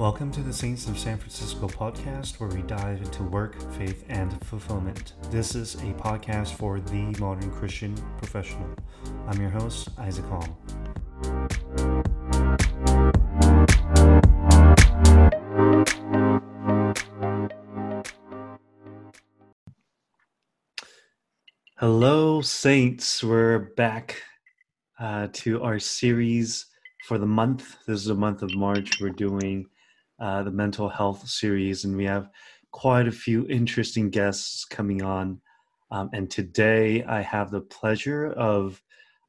[0.00, 4.42] Welcome to the Saints of San Francisco podcast, where we dive into work, faith, and
[4.46, 5.12] fulfillment.
[5.30, 8.66] This is a podcast for the modern Christian professional.
[9.28, 10.58] I'm your host, Isaac Hall.
[21.76, 23.22] Hello, Saints.
[23.22, 24.22] We're back
[24.98, 26.64] uh, to our series
[27.04, 27.76] for the month.
[27.86, 28.98] This is the month of March.
[28.98, 29.66] We're doing
[30.20, 32.28] uh, the mental health series, and we have
[32.72, 35.40] quite a few interesting guests coming on.
[35.90, 38.80] Um, and today I have the pleasure of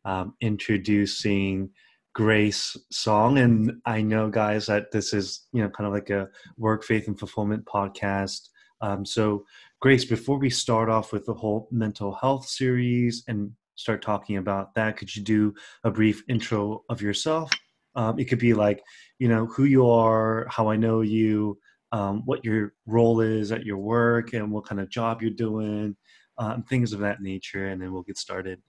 [0.05, 1.69] um, introducing
[2.13, 3.37] Grace Song.
[3.37, 7.07] And I know, guys, that this is you know kind of like a work, faith,
[7.07, 8.49] and fulfillment podcast.
[8.81, 9.45] Um, so,
[9.79, 14.73] Grace, before we start off with the whole mental health series and start talking about
[14.75, 15.53] that, could you do
[15.83, 17.49] a brief intro of yourself?
[17.95, 18.81] Um, it could be like,
[19.19, 21.57] you know, who you are, how I know you,
[21.91, 25.95] um, what your role is at your work, and what kind of job you're doing,
[26.37, 28.61] um, things of that nature, and then we'll get started.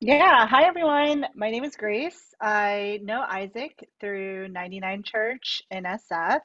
[0.00, 0.46] Yeah.
[0.46, 1.26] Hi, everyone.
[1.34, 2.34] My name is Grace.
[2.40, 6.38] I know Isaac through 99 Church in SF.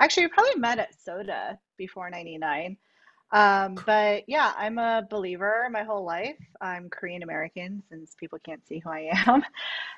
[0.00, 2.76] Actually, we probably met at Soda before 99.
[3.30, 6.38] Um, but yeah, I'm a believer my whole life.
[6.60, 9.44] I'm Korean American since people can't see who I am.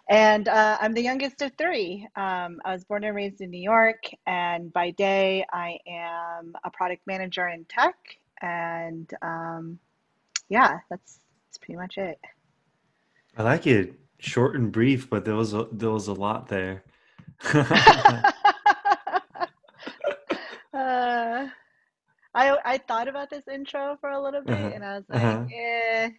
[0.08, 2.08] And uh, I'm the youngest of three.
[2.16, 6.70] Um, I was born and raised in New York, and by day, I am a
[6.70, 7.96] product manager in tech.
[8.42, 9.78] And um,
[10.48, 12.18] yeah, that's, that's pretty much it.
[13.36, 16.82] I like it short and brief, but there was a, there was a lot there.
[20.74, 21.46] uh,
[22.34, 24.72] I I thought about this intro for a little bit, Uh-huh.
[24.74, 25.44] and I was like, Uh-huh.
[25.52, 26.10] eh,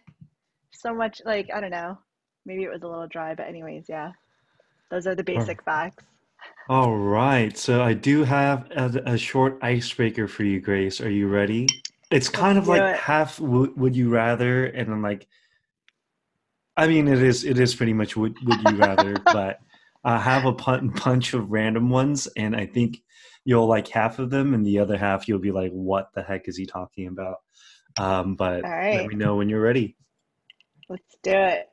[0.72, 1.98] so much like I don't know.
[2.46, 4.12] Maybe it was a little dry, but anyways, yeah.
[4.90, 6.04] Those are the basic facts.
[6.68, 7.56] all right.
[7.56, 11.00] So I do have a, a short icebreaker for you, Grace.
[11.00, 11.82] Are you ready?
[12.10, 12.96] It's kind Let's of like it.
[12.96, 15.26] half would, would you rather, and then like,
[16.76, 19.60] I mean, it is it is pretty much would would you rather, but
[20.04, 23.02] I have a pun- bunch of random ones, and I think
[23.44, 26.48] you'll like half of them, and the other half you'll be like, "What the heck
[26.48, 27.38] is he talking about?"
[27.96, 29.96] Um, but All let me know when you're ready.
[30.88, 31.68] let's do it.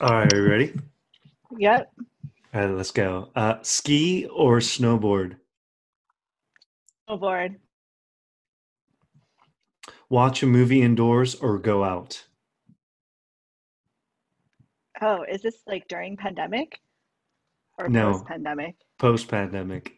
[0.00, 0.72] All right, are you ready?
[1.58, 1.92] Yep.
[2.54, 3.30] All right, let's go.
[3.36, 5.36] Uh, ski or snowboard?
[7.08, 7.56] Snowboard.
[10.08, 12.24] Watch a movie indoors or go out?
[15.00, 16.78] Oh, is this like during pandemic
[17.82, 18.76] or No, post pandemic?
[18.98, 19.92] post pandemic.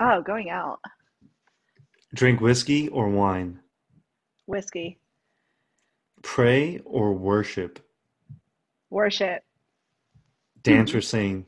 [0.00, 0.80] Oh, going out.
[2.14, 3.60] Drink whiskey or wine?
[4.46, 4.98] Whiskey.
[6.22, 7.78] Pray or worship?
[8.90, 9.42] Worship.
[10.62, 11.46] Dance or sing?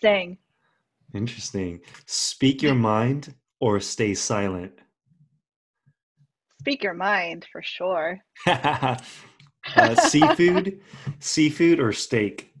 [0.00, 0.38] Sing.
[1.14, 1.80] Interesting.
[2.06, 4.72] Speak your mind or stay silent?
[6.60, 8.18] Speak your mind for sure.
[8.46, 8.96] uh,
[10.08, 10.80] seafood,
[11.20, 12.52] seafood or steak?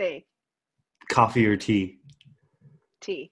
[0.00, 0.24] Steak.
[1.10, 1.98] Coffee or tea?
[3.02, 3.30] Tea.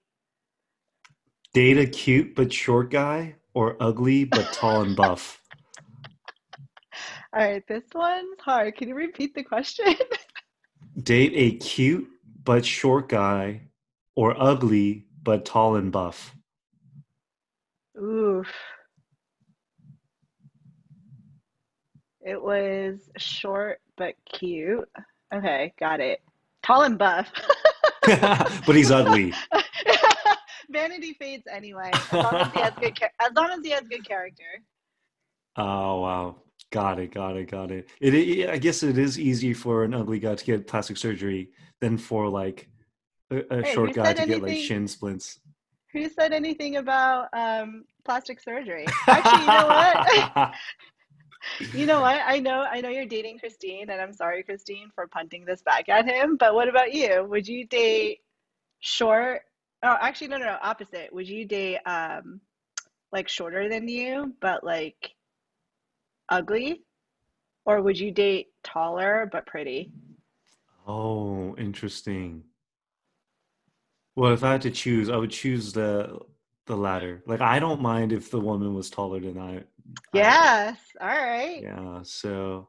[1.55, 5.41] Date a cute but short guy or ugly but tall and buff?
[7.33, 8.77] All right, this one's hard.
[8.77, 9.95] Can you repeat the question?
[11.03, 12.07] Date a cute
[12.45, 13.63] but short guy
[14.15, 16.37] or ugly but tall and buff?
[17.99, 18.53] Oof.
[22.21, 24.87] It was short but cute.
[25.33, 26.21] Okay, got it.
[26.69, 27.33] Tall and buff.
[28.07, 29.33] but he's ugly.
[30.71, 34.07] Vanity fades anyway, as long as he has good as long as he has good
[34.07, 34.45] character.
[35.57, 36.37] Oh wow.
[36.71, 37.89] Got it, got it, got it.
[38.03, 38.51] It, it.
[38.51, 42.29] I guess it is easy for an ugly guy to get plastic surgery than for
[42.29, 42.69] like
[43.31, 45.41] a, a Hey, short guy to get like shin splints.
[45.95, 48.85] Who said anything about um, plastic surgery?
[49.07, 50.53] Actually, you know what?
[51.73, 52.21] You know what?
[52.25, 55.89] I know I know you're dating Christine, and I'm sorry, Christine, for punting this back
[55.89, 56.37] at him.
[56.37, 57.25] But what about you?
[57.29, 58.21] Would you date
[58.81, 59.43] short?
[59.83, 61.13] Oh, actually, no, no, no, opposite.
[61.13, 62.41] Would you date um
[63.13, 65.15] like shorter than you, but like
[66.29, 66.83] ugly?
[67.65, 69.93] Or would you date taller but pretty?
[70.87, 72.45] oh, interesting.
[74.17, 76.19] Well, if I had to choose, I would choose the
[76.67, 77.23] the latter.
[77.27, 79.65] Like I don't mind if the woman was taller than I
[80.13, 80.79] Yes.
[81.01, 81.61] All right.
[81.63, 82.69] Yeah, so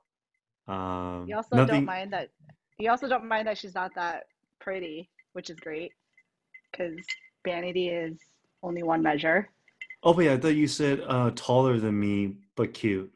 [0.67, 2.29] You um also don't mind that
[2.77, 4.23] you also don't mind that she's not that
[4.59, 5.91] pretty, which is great
[6.71, 6.97] because
[7.45, 8.19] vanity is
[8.63, 9.49] only one measure.
[10.03, 13.11] Oh, but yeah, I thought you said uh taller than me but cute.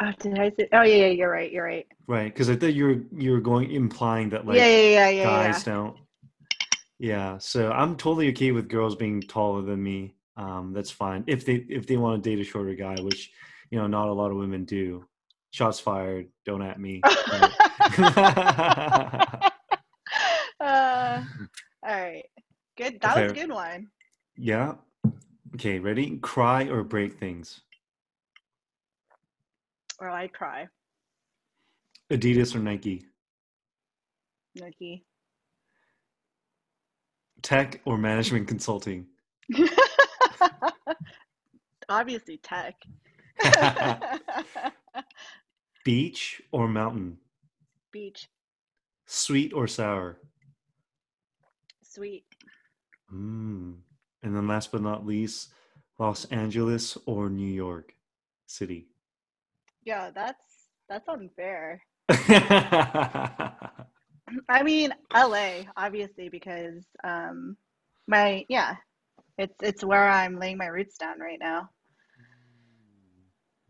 [0.00, 0.68] Oh, did I say?
[0.72, 1.52] Oh, yeah, yeah, you're right.
[1.52, 1.86] You're right.
[2.06, 5.08] Right, because I thought you were you were going implying that like yeah, yeah, yeah,
[5.10, 5.72] yeah, guys yeah.
[5.72, 5.96] don't.
[6.98, 10.14] Yeah, so I'm totally okay with girls being taller than me.
[10.40, 13.30] Um, that's fine if they if they want to date a shorter guy, which
[13.70, 15.04] you know not a lot of women do.
[15.52, 16.28] Shots fired.
[16.46, 17.02] Don't at me.
[20.60, 21.24] Uh,
[21.86, 22.24] all right.
[22.76, 23.00] Good.
[23.00, 23.88] That was a good one.
[24.36, 24.74] yeah.
[25.54, 26.18] Okay, ready?
[26.18, 27.62] Cry or break things.
[29.98, 30.68] Or I'd cry.
[32.12, 33.06] Adidas or Nike.
[34.54, 35.06] Nike.
[37.42, 39.06] Tech or management consulting.
[41.88, 42.74] Obviously, tech.
[45.84, 47.18] Beach or mountain.
[47.92, 48.28] Beach.
[49.06, 50.18] Sweet or sour.
[51.82, 52.24] Sweet.
[53.12, 53.76] Mm.
[54.22, 55.48] And then last but not least,
[55.98, 57.94] Los Angeles or New York
[58.46, 58.86] City.
[59.84, 61.82] Yeah, that's that's unfair.
[64.48, 67.56] I mean, LA, obviously, because um,
[68.06, 68.76] my yeah,
[69.40, 71.70] it's it's where I'm laying my roots down right now.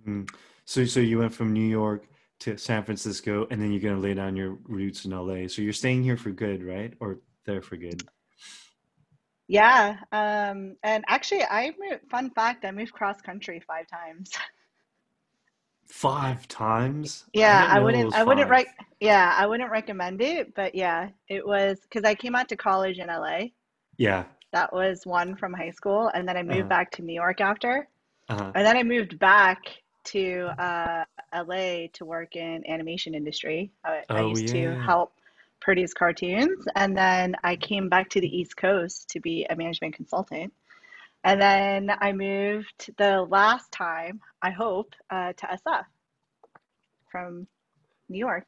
[0.06, 0.28] Mm.
[0.64, 2.06] So, so you went from New York
[2.40, 5.46] to San Francisco, and then you're gonna lay down your roots in LA.
[5.46, 6.92] So you're staying here for good, right?
[7.00, 8.02] Or there for good?
[9.46, 12.10] Yeah, um, and actually, I moved.
[12.10, 14.30] Fun fact: I moved cross country five times.
[15.86, 17.24] Five times?
[17.32, 18.14] Yeah, didn't I wouldn't.
[18.14, 18.66] I wouldn't rec.
[19.00, 23.00] Yeah, I wouldn't recommend it, but yeah, it was because I came out to college
[23.00, 23.46] in LA.
[23.98, 24.26] Yeah.
[24.52, 26.68] That was one from high school, and then I moved Uh-huh.
[26.68, 27.88] back to New York after,
[28.28, 28.54] Uh-huh.
[28.54, 29.58] and then I moved back
[30.06, 33.70] to uh, LA to work in animation industry.
[33.84, 35.12] I, I Oh used to help
[35.60, 39.94] produce cartoons, and then I came back to the East Coast to be a management
[39.94, 40.52] consultant.
[41.24, 45.84] And then I moved the last time, I hope, uh, to SF
[47.10, 47.46] from
[48.08, 48.46] New York.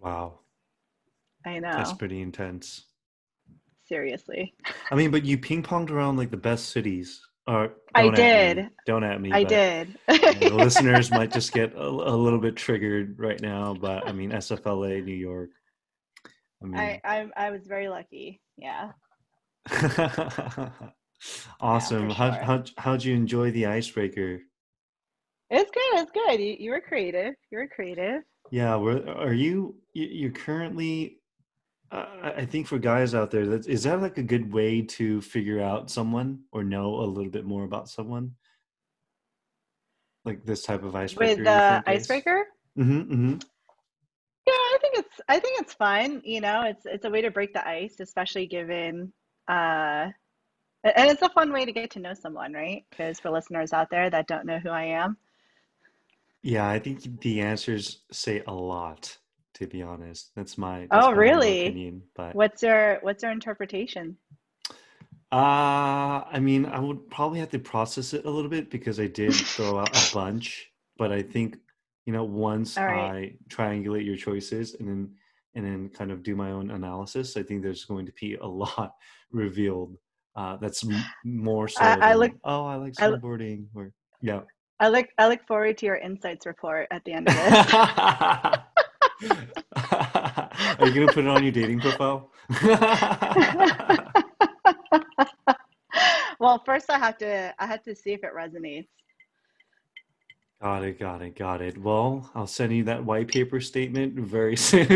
[0.00, 0.40] Wow.
[1.44, 1.68] I know.
[1.72, 2.84] That's pretty intense.
[3.88, 4.54] Seriously.
[4.90, 7.20] I mean, but you ping ponged around like the best cities.
[7.46, 8.16] Or I don't me.
[8.16, 8.68] did.
[8.84, 9.32] Don't at me.
[9.32, 9.98] I did.
[10.06, 13.72] yeah, the listeners might just get a, a little bit triggered right now.
[13.74, 15.48] But I mean, SFLA, New York.
[16.62, 18.42] I I, mean, I I was very lucky.
[18.58, 18.90] Yeah.
[21.60, 22.08] awesome.
[22.08, 22.42] for How sure.
[22.42, 24.40] how how'd you enjoy the icebreaker?
[25.50, 26.02] It's good.
[26.02, 26.40] It's good.
[26.40, 27.34] You, you were creative.
[27.50, 28.22] You were creative.
[28.50, 31.17] Yeah, were are you you- you're currently?
[31.90, 35.60] I think for guys out there, that is that like a good way to figure
[35.60, 38.34] out someone or know a little bit more about someone?
[40.24, 41.36] Like this type of icebreaker.
[41.36, 42.44] With the icebreaker?
[42.78, 43.34] Mm-hmm, mm-hmm.
[44.46, 46.20] Yeah, I think it's I think it's fun.
[46.24, 49.12] You know, it's it's a way to break the ice, especially given
[49.48, 50.08] uh
[50.84, 52.84] and it's a fun way to get to know someone, right?
[52.90, 55.16] Because for listeners out there that don't know who I am,
[56.42, 59.18] Yeah, I think the answers say a lot,
[59.58, 60.30] to be honest.
[60.36, 61.66] That's my that's oh my really?
[61.66, 62.02] opinion.
[62.14, 64.16] But What's your what's your interpretation?
[65.30, 69.06] uh I mean, I would probably have to process it a little bit because I
[69.06, 71.58] did throw out a bunch, but I think,
[72.06, 73.36] you know, once right.
[73.48, 75.10] I triangulate your choices and then
[75.54, 78.46] and then kind of do my own analysis, I think there's going to be a
[78.46, 78.94] lot
[79.32, 79.96] revealed.
[80.36, 84.42] Uh, that's m- more so I, I look oh, I like I, snowboarding or yeah.
[84.80, 88.62] I look I look forward to your insights report at the end of this.
[89.26, 92.30] Are you gonna put it on your dating profile?
[96.40, 98.86] Well, first I have to I have to see if it resonates.
[100.62, 101.76] got it, got it, got it.
[101.76, 104.86] Well, I'll send you that white paper statement very soon.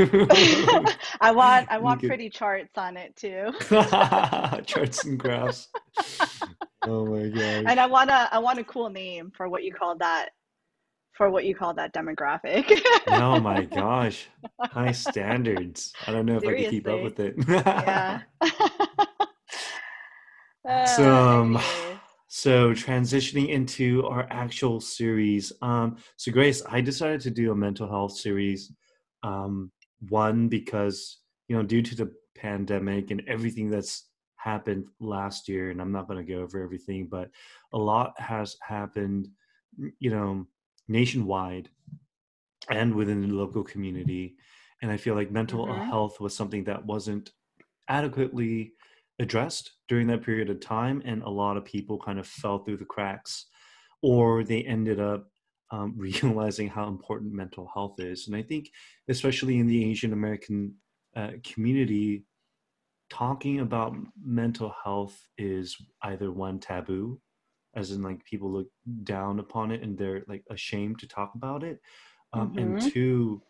[1.21, 3.50] I want I You want could- pretty charts on it too.
[4.67, 5.69] charts and graphs.
[6.83, 7.64] Oh my god.
[7.67, 7.81] And.
[7.81, 10.29] I want a I want a cool name for what you call that
[11.12, 12.81] for what you call that demographic.
[13.07, 14.28] Oh my gosh.
[14.61, 15.92] High standards.
[16.07, 17.35] I don't know if I can keep up with it.
[17.47, 18.21] Yeah.
[20.97, 21.59] So, Uh, um.
[22.28, 25.52] So transitioning into our actual series.
[25.61, 28.73] Um, so Grace, I decided to do a mental health series.
[29.23, 29.71] Um,
[30.09, 35.81] one because you know due to the pandemic and everything that's happened last year, and
[35.81, 37.28] I'm not going to go over everything, but
[37.73, 39.28] a lot has happened.
[39.99, 40.47] You know,
[40.89, 41.71] nationwide
[42.71, 44.37] and within the local community,
[44.81, 45.81] and I feel like mental Mhm.
[45.81, 47.33] health was something that wasn't
[47.89, 48.75] adequately
[49.21, 52.77] addressed during that period of time and a lot of people kind of fell through
[52.79, 53.47] the cracks
[54.03, 55.31] or they ended up
[55.71, 58.71] um, realizing how important mental health is and i think
[59.09, 60.77] especially in the asian american
[61.17, 62.27] uh, community
[63.11, 67.21] talking about mental health is either one taboo
[67.75, 68.69] as in like people look
[69.05, 71.81] down upon it and they're like ashamed to talk about it
[72.33, 72.59] um, Mm-hmm.
[72.59, 73.43] and two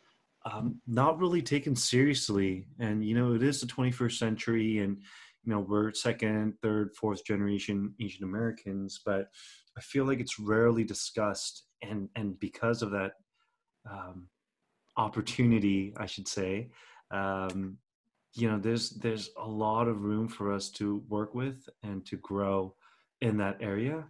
[0.45, 2.67] um, not really taken seriously.
[2.81, 4.97] And you know it is the 21st century and
[5.45, 9.27] you know we're second third fourth generation asian americans but
[9.77, 11.65] i feel like it's rarely discussed.
[11.83, 13.13] And and because of that
[13.91, 14.29] um,
[14.97, 16.71] opportunity i should say
[17.11, 17.77] um,
[18.35, 22.17] you know there's there's a lot of room for us to work with and to
[22.19, 22.75] grow
[23.23, 24.05] in that area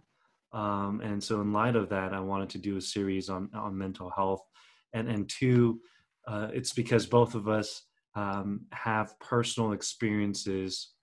[0.53, 3.77] um, and so in light of that i wanted to do a series on on
[3.77, 4.43] mental health
[4.93, 5.79] and and two
[6.27, 7.83] uh, it's because both of us
[8.15, 10.93] um, have personal experiences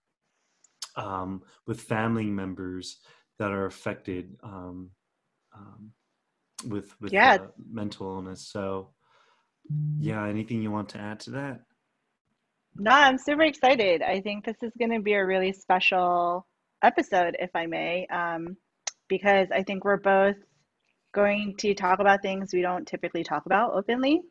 [0.97, 2.99] um, with family members
[3.39, 4.91] that are affected um,
[5.55, 5.93] um,
[6.69, 7.39] with with Yeah.
[7.41, 8.91] uh, mental illness so
[9.99, 11.61] yeah anything you want to add to that
[12.77, 14.03] No, I'm super excited.
[14.03, 16.47] I think this is going to be a really special
[16.83, 18.57] episode, if I may, um,
[19.09, 20.37] because I think we're both
[21.13, 24.23] going to talk about things we don't typically talk about openly.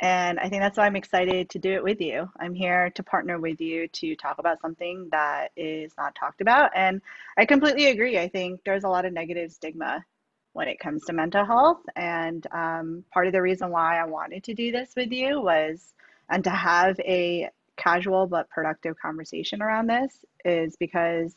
[0.00, 2.28] And I think that's why I'm excited to do it with you.
[2.38, 6.70] I'm here to partner with you to talk about something that is not talked about.
[6.74, 7.00] And
[7.38, 8.18] I completely agree.
[8.18, 10.04] I think there's a lot of negative stigma
[10.52, 11.80] when it comes to mental health.
[11.96, 15.94] And um, part of the reason why I wanted to do this with you was,
[16.28, 21.34] and to have a casual but productive conversation around this is because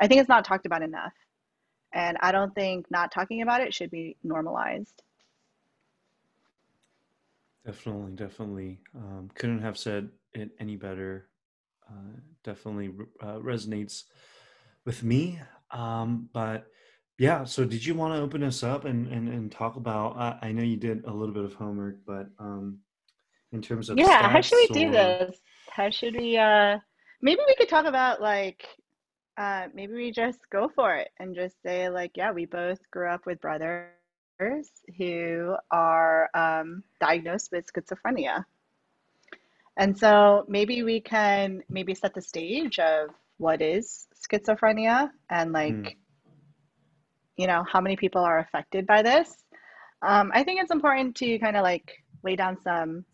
[0.00, 1.12] I think it's not talked about enough.
[1.94, 5.02] And I don't think not talking about it should be normalized.
[7.64, 8.80] Definitely, definitely.
[8.94, 11.28] Um, couldn't have said it any better.
[11.88, 14.04] Uh, definitely uh, resonates
[14.84, 15.40] with me.
[15.70, 16.66] Um, but
[17.18, 20.16] yeah, so did you want to open us up and, and, and talk about?
[20.16, 22.78] Uh, I know you did a little bit of homework, but um,
[23.52, 25.38] in terms of Yeah, how should we stats do this?
[25.70, 26.78] How should we uh
[27.22, 28.64] maybe we could talk about like
[29.38, 33.08] uh maybe we just go for it and just say like yeah, we both grew
[33.08, 33.86] up with brothers
[34.98, 38.44] who are um diagnosed with schizophrenia.
[39.78, 45.96] And so maybe we can maybe set the stage of what is schizophrenia and like,
[47.36, 49.32] you know, how many people are affected by this.
[50.02, 51.92] Um, I think it's important to kind of like
[52.24, 53.04] lay down some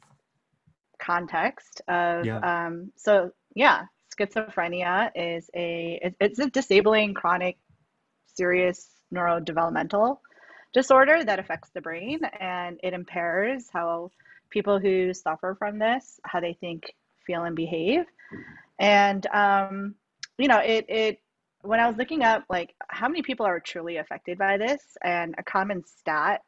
[0.98, 3.84] context of yeah, um, so yeah,
[4.16, 7.56] schizophrenia is a it's a disabling chronic
[8.34, 10.18] serious neurodevelopmental
[10.72, 14.10] disorder that affects the brain and it impairs how
[14.50, 16.94] people who suffer from this how they think
[17.26, 18.04] feel and behave.
[18.78, 19.94] And um,
[20.38, 21.20] you know it it
[21.62, 25.34] when i was looking up like how many people are truly affected by this and
[25.38, 26.42] a common stat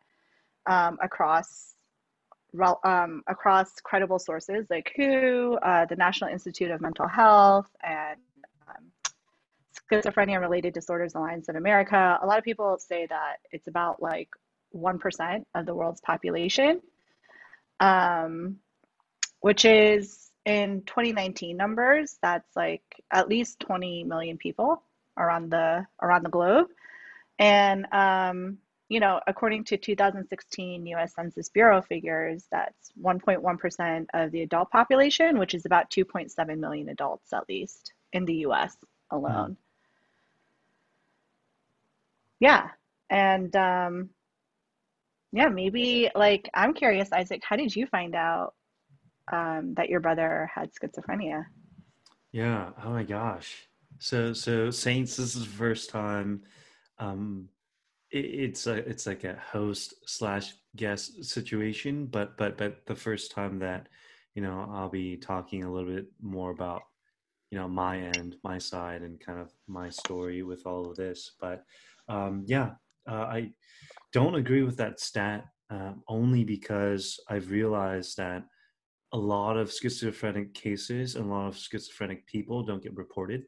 [0.67, 1.76] um, across
[2.85, 8.19] um, across credible sources like WHO, uh, the National Institute of Mental Health, and
[8.69, 8.85] um,
[9.91, 12.19] Schizophrenia Related Disorders Alliance of America.
[12.21, 14.29] A lot of people say that it's about like
[14.75, 16.81] 1% of the world's population,
[17.81, 18.57] um,
[19.41, 24.83] which is in 2019 numbers, that's like at least 20 million people
[25.19, 26.69] around the around the globe.
[27.39, 34.43] And um, you know, according to 2016 US Census Bureau figures, that's 1.1% of the
[34.43, 38.77] adult population, which is about 2.7 million adults at least in the US
[39.11, 39.57] alone.
[42.39, 42.69] Yeah.
[43.11, 44.11] And um,
[45.33, 48.55] yeah, maybe like I'm curious, Isaac, how did you find out
[49.33, 51.45] um, that your brother had schizophrenia?
[52.33, 52.71] yeah.
[52.85, 53.67] Oh my gosh.
[53.99, 56.43] So so Saints, this is the first time.
[56.99, 57.49] Um,
[58.21, 63.59] it's a it's like a host slash guest situation, but but but the first time
[63.61, 63.89] that
[64.35, 66.83] you know I'll be talking a little bit more about
[67.51, 71.33] you know my end, my side, and kind of my story with all of this.
[71.41, 71.65] But
[72.09, 72.73] um, yeah,
[73.09, 73.53] uh, I
[74.13, 78.45] don't agree with that stat um, only because I've realized that
[79.13, 83.45] a lot of schizophrenic cases and a lot of schizophrenic people don't get reported.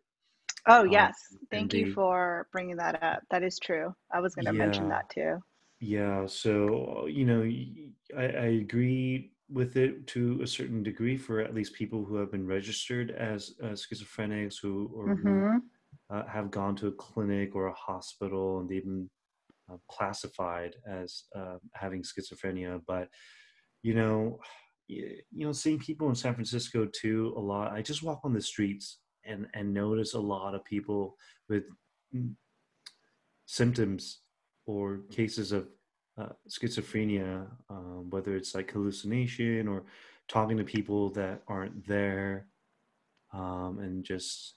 [0.67, 1.15] Oh, Um, yes.
[1.31, 3.23] and Thank you they, for bringing that up.
[3.31, 3.95] That is true.
[4.13, 5.39] I was going to mention that too.
[5.81, 6.27] yeah.
[6.27, 7.43] So, you know,
[8.17, 12.31] I, I agree with it to a certain degree for at least people who have
[12.33, 15.57] been registered as uh, schizophrenics who or who Mm-hmm.
[16.11, 19.09] uh, have gone to a clinic or a hospital and they've been
[19.73, 22.81] uh, classified as uh, having schizophrenia.
[22.87, 23.09] But
[23.83, 24.39] you know,
[24.89, 27.73] you know, seeing people in San Francisco too a lot.
[27.73, 31.17] I just walk on the streets and and notice a lot of people
[31.49, 31.65] with
[33.47, 34.21] symptoms
[34.67, 35.69] or cases of
[36.21, 39.85] uh, schizophrenia, um, whether it's like hallucination or
[40.29, 42.47] talking to people that aren't there,
[43.33, 44.57] um, and just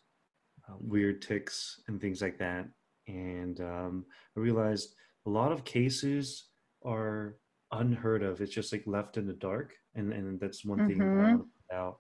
[0.68, 2.66] uh, weird tics and things like that.
[3.08, 6.50] and um, I realized a lot of cases
[6.84, 7.38] are
[7.72, 8.42] unheard of.
[8.42, 11.18] It's just like left in the dark, and and that's one thing mm-hmm.
[11.18, 11.98] that I want to put out.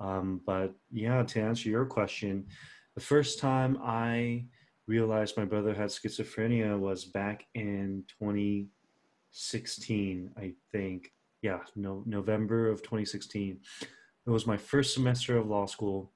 [0.00, 2.46] Um, but yeah, to answer your question,
[2.94, 4.46] the first time I
[4.86, 11.12] realized my brother had schizophrenia was back in 2016, I think.
[11.42, 13.58] Yeah, no, November of 2016.
[14.26, 16.12] It was my first semester of law school.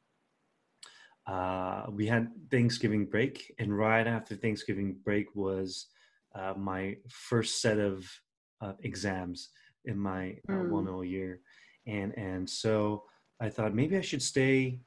[1.26, 5.88] Uh, we had Thanksgiving break, and right after Thanksgiving break was
[6.34, 8.08] uh, my first set of
[8.60, 9.50] uh, exams
[9.84, 10.70] in my mm.
[10.70, 11.40] one whole year,
[11.86, 13.04] and and so
[13.40, 14.80] I thought maybe I should stay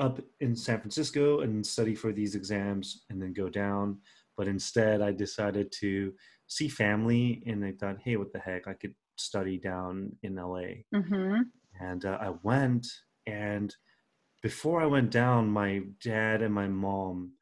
[0.00, 3.98] up in San Francisco and study for these exams and then go down.
[4.36, 6.12] But instead, I decided to
[6.46, 8.68] see family, and I thought, hey, what the heck?
[8.68, 10.84] I could study down in LA.
[10.94, 11.40] Mm-hmm.
[11.80, 12.86] And uh, I went,
[13.26, 13.74] and
[14.42, 17.32] before I went down, my dad and my mom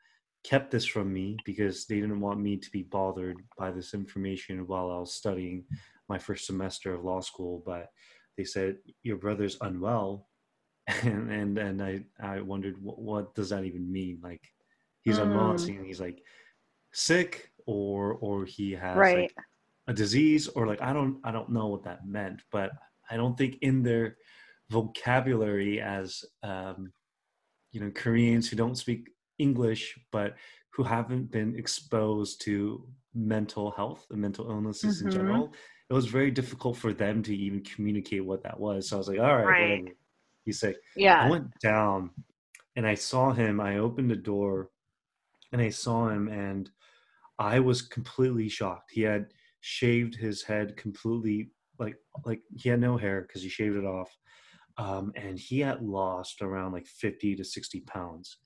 [0.45, 4.67] kept this from me because they didn't want me to be bothered by this information
[4.67, 5.65] while I was studying
[6.09, 7.63] my first semester of law school.
[7.67, 7.91] But
[8.37, 10.29] they said, Your brother's unwell
[11.03, 14.21] and and and I I wondered what, what does that even mean?
[14.23, 14.43] Like
[15.03, 15.23] he's mm.
[15.23, 16.23] unbalancing and he's like
[16.93, 19.19] sick or or he has right.
[19.23, 19.35] like
[19.89, 22.71] a disease or like I don't I don't know what that meant, but
[23.11, 24.17] I don't think in their
[24.71, 26.93] vocabulary as um,
[27.73, 30.37] you know Koreans who don't speak English but
[30.71, 35.09] who haven't been exposed to mental health and mental illnesses mm-hmm.
[35.09, 35.53] in general,
[35.89, 38.89] it was very difficult for them to even communicate what that was.
[38.89, 39.81] So I was like, all right, right.
[39.81, 39.97] whatever
[40.45, 41.23] He's like, yeah.
[41.23, 42.11] I went down
[42.77, 43.61] and I saw him.
[43.61, 44.71] I opened the door
[45.53, 46.71] and I saw him and
[47.39, 48.93] I was completely shocked.
[48.93, 53.77] He had shaved his head completely, like like he had no hair because he shaved
[53.77, 54.17] it off,
[54.79, 58.39] um, and he had lost around like fifty to sixty pounds,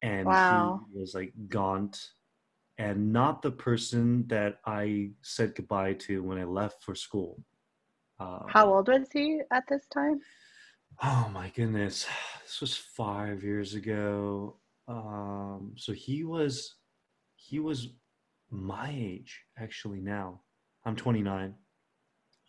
[0.00, 0.80] and wow.
[0.90, 1.98] he was like gaunt
[2.82, 7.40] and not the person that I said goodbye to when I left for school.
[8.18, 10.20] Um, How old was he at this time?
[11.02, 12.06] Oh my goodness.
[12.42, 14.56] This was five years ago.
[14.88, 16.74] Um, so he was
[17.36, 17.94] he was
[18.50, 20.40] my age actually now.
[20.84, 21.54] I'm 29.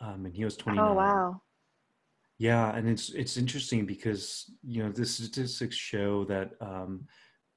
[0.02, 0.90] Um, and he was 29.
[0.90, 1.42] Oh wow.
[2.40, 7.06] Yeah, and it's it's interesting because you know the statistics show that um,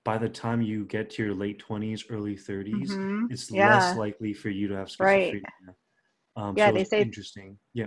[0.07, 3.27] by the time you get to your late 20s, early 30s, mm-hmm.
[3.29, 3.75] it's yeah.
[3.75, 5.43] less likely for you to have schizophrenia.
[5.43, 5.43] Right.
[6.37, 7.59] Um, yeah, so they say interesting.
[7.75, 7.87] Yeah.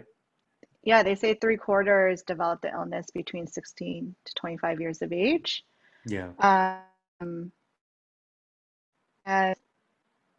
[0.83, 5.63] Yeah, they say three quarters develop the illness between 16 to 25 years of age.
[6.05, 6.31] Yeah.
[6.39, 7.53] Um,
[9.25, 9.55] and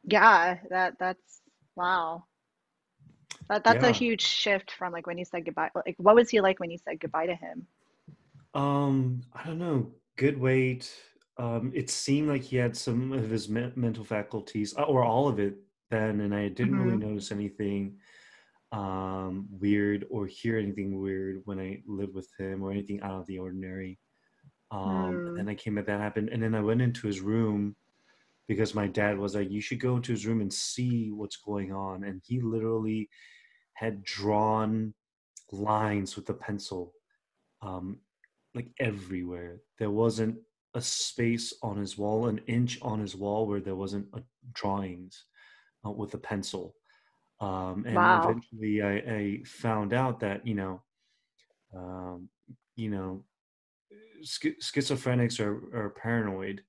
[0.05, 1.41] yeah, that that's
[1.77, 2.25] wow.
[3.49, 3.91] That that's yeah.
[3.91, 5.71] a huge shift from like when you said goodbye.
[5.75, 7.67] Like, what was he like when you said goodbye to him?
[8.53, 9.93] Um, I don't know.
[10.17, 10.93] Good weight.
[11.41, 15.27] Um, it seemed like he had some of his me- mental faculties, uh, or all
[15.27, 15.55] of it,
[15.91, 16.83] then, and I didn't mm-hmm.
[16.83, 17.97] really notice anything
[18.73, 23.27] um, weird or hear anything weird when I lived with him or anything out of
[23.27, 23.99] the ordinary.
[24.71, 25.41] Um, mm.
[25.41, 27.75] And I came at that happened, and then I went into his room
[28.47, 31.73] because my dad was like, "You should go into his room and see what's going
[31.73, 33.09] on." And he literally
[33.73, 34.93] had drawn
[35.53, 36.93] lines with a pencil,
[37.63, 37.97] um,
[38.55, 39.63] like everywhere.
[39.79, 40.37] There wasn't
[40.75, 45.25] a space on his wall, an inch on his wall where there wasn't a drawings
[45.85, 46.75] uh, with a pencil.
[47.41, 48.23] Um, and wow.
[48.23, 50.83] eventually I, I, found out that, you know,
[51.75, 52.29] um,
[52.77, 53.25] you know,
[54.23, 56.63] sch- schizophrenics are, are paranoid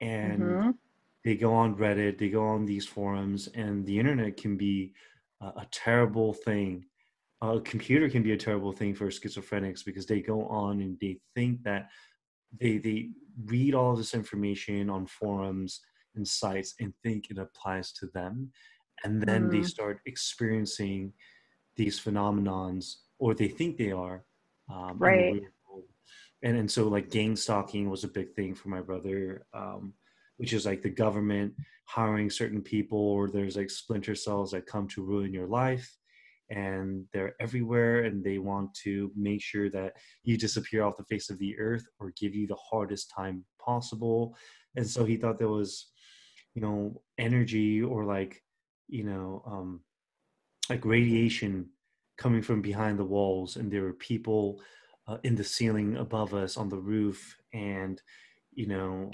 [0.00, 0.70] and mm-hmm.
[1.24, 4.92] they go on Reddit, they go on these forums and the internet can be
[5.40, 6.84] a, a terrible thing.
[7.40, 11.18] A computer can be a terrible thing for schizophrenics because they go on and they
[11.34, 11.88] think that
[12.60, 13.10] they they
[13.44, 15.80] read all this information on forums
[16.14, 18.50] and sites and think it applies to them.
[19.04, 19.60] And then mm-hmm.
[19.60, 21.12] they start experiencing
[21.76, 24.24] these phenomenons or they think they are
[24.72, 25.40] um, right.
[26.42, 29.92] and and so like gang stalking was a big thing for my brother um,
[30.36, 31.52] which is like the government
[31.86, 35.96] hiring certain people or there's like splinter cells that come to ruin your life
[36.50, 41.30] and they're everywhere and they want to make sure that you disappear off the face
[41.30, 44.36] of the earth or give you the hardest time possible.
[44.76, 45.88] And so he thought there was
[46.54, 48.42] you know energy or like
[48.92, 49.80] you know, um,
[50.68, 51.70] like radiation
[52.18, 54.60] coming from behind the walls, and there were people
[55.08, 58.00] uh, in the ceiling above us on the roof, and
[58.52, 59.10] you know,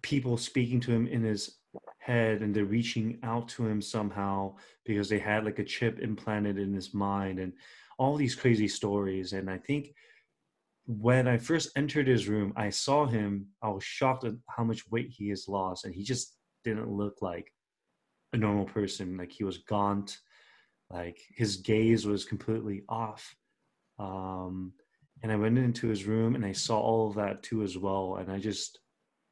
[0.00, 1.58] people speaking to him in his
[1.98, 4.54] head, and they're reaching out to him somehow
[4.84, 7.52] because they had like a chip implanted in his mind, and
[7.98, 9.32] all these crazy stories.
[9.32, 9.94] And I think
[10.86, 13.46] when I first entered his room, I saw him.
[13.62, 17.22] I was shocked at how much weight he has lost, and he just didn't look
[17.22, 17.52] like
[18.32, 19.16] a normal person.
[19.16, 20.18] Like he was gaunt,
[20.90, 23.34] like his gaze was completely off.
[23.98, 24.72] Um,
[25.22, 28.16] and I went into his room and I saw all of that too as well.
[28.16, 28.78] And I just,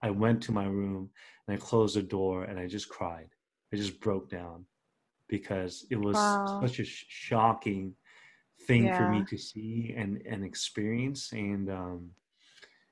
[0.02, 1.10] I went to my room
[1.46, 3.28] and I closed the door and I just cried.
[3.72, 4.64] I just broke down
[5.28, 6.60] because it was wow.
[6.62, 7.94] such a sh- shocking
[8.66, 8.96] thing yeah.
[8.96, 11.32] for me to see and and experience.
[11.32, 12.10] And um,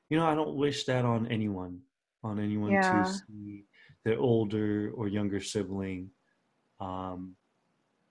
[0.08, 1.80] you know, I don't wish that on anyone,
[2.22, 3.02] on anyone yeah.
[3.02, 3.64] to see
[4.04, 6.10] their older or younger sibling
[6.80, 7.34] um,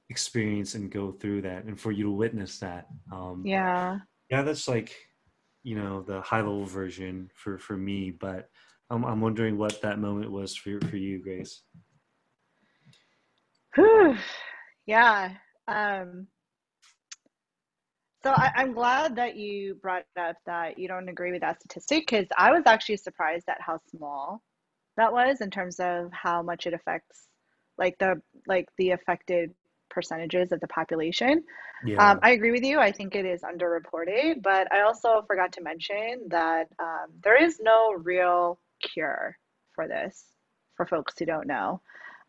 [0.09, 2.87] experience and go through that, and for you to witness that.
[3.11, 4.95] Um, yeah, yeah, that's like
[5.63, 8.49] you know the high level version for for me, but
[8.89, 11.61] I'm I'm wondering what that moment was for for you, Grace.
[13.75, 14.15] Whew.
[14.87, 15.31] Yeah.
[15.67, 16.27] Um,
[18.21, 22.05] so I, am glad that you brought up that you don't agree with that statistic
[22.07, 24.43] because I was actually surprised at how small
[24.97, 27.27] that was in terms of how much it affects
[27.79, 29.55] like the like the affected
[29.89, 31.43] percentages of the population.
[31.85, 32.11] Yeah.
[32.11, 32.79] Um, I agree with you.
[32.79, 37.59] I think it is underreported, but I also forgot to mention that um, there is
[37.59, 38.59] no real
[38.93, 39.37] cure
[39.73, 40.23] for this
[40.75, 41.81] for folks who don't know.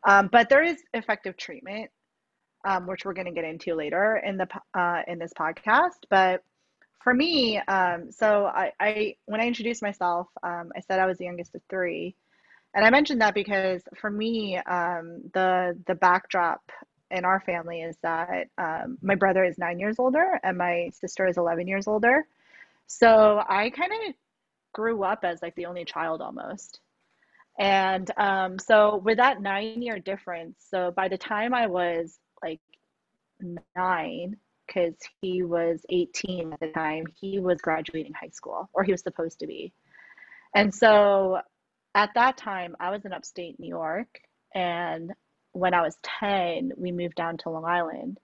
[0.05, 1.91] Um, but there is effective treatment,
[2.65, 6.05] um, which we're going to get into later in the uh, in this podcast.
[6.09, 6.43] But
[7.03, 11.19] for me, um, so I, I when I introduced myself, um, I said I was
[11.19, 12.15] the youngest of three,
[12.75, 16.71] and I mentioned that because for me, um, the the backdrop
[17.11, 21.27] in our family is that um, my brother is nine years older and my sister
[21.27, 22.27] is 11 years older.
[22.89, 24.15] So I kind of
[24.77, 26.81] grew up as like the only child almost.
[27.59, 32.61] And um, so with that nine year difference, so by the time I was like
[33.75, 34.37] nine,
[34.67, 39.01] because he was 18 at the time, he was graduating high school, or he was
[39.01, 39.73] supposed to be.
[40.55, 41.39] And so
[41.95, 44.21] at that time, I was in upstate New York,
[44.55, 45.13] and
[45.53, 48.19] when I was 10, we moved down to Long Island.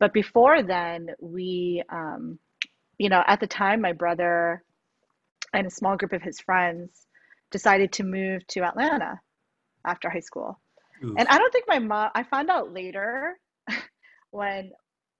[0.00, 2.40] But before then, we, um,
[2.98, 4.64] you know, at the time, my brother
[5.54, 7.06] and a small group of his friends
[7.50, 9.20] decided to move to Atlanta
[9.84, 10.58] after high school.
[11.02, 11.14] Oof.
[11.16, 13.38] And I don't think my mom, I found out later
[14.30, 14.72] when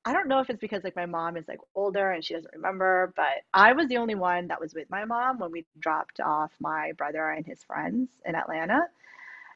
[0.05, 2.53] I don't know if it's because like my mom is like older and she doesn't
[2.53, 6.21] remember, but I was the only one that was with my mom when we dropped
[6.21, 8.83] off my brother and his friends in Atlanta.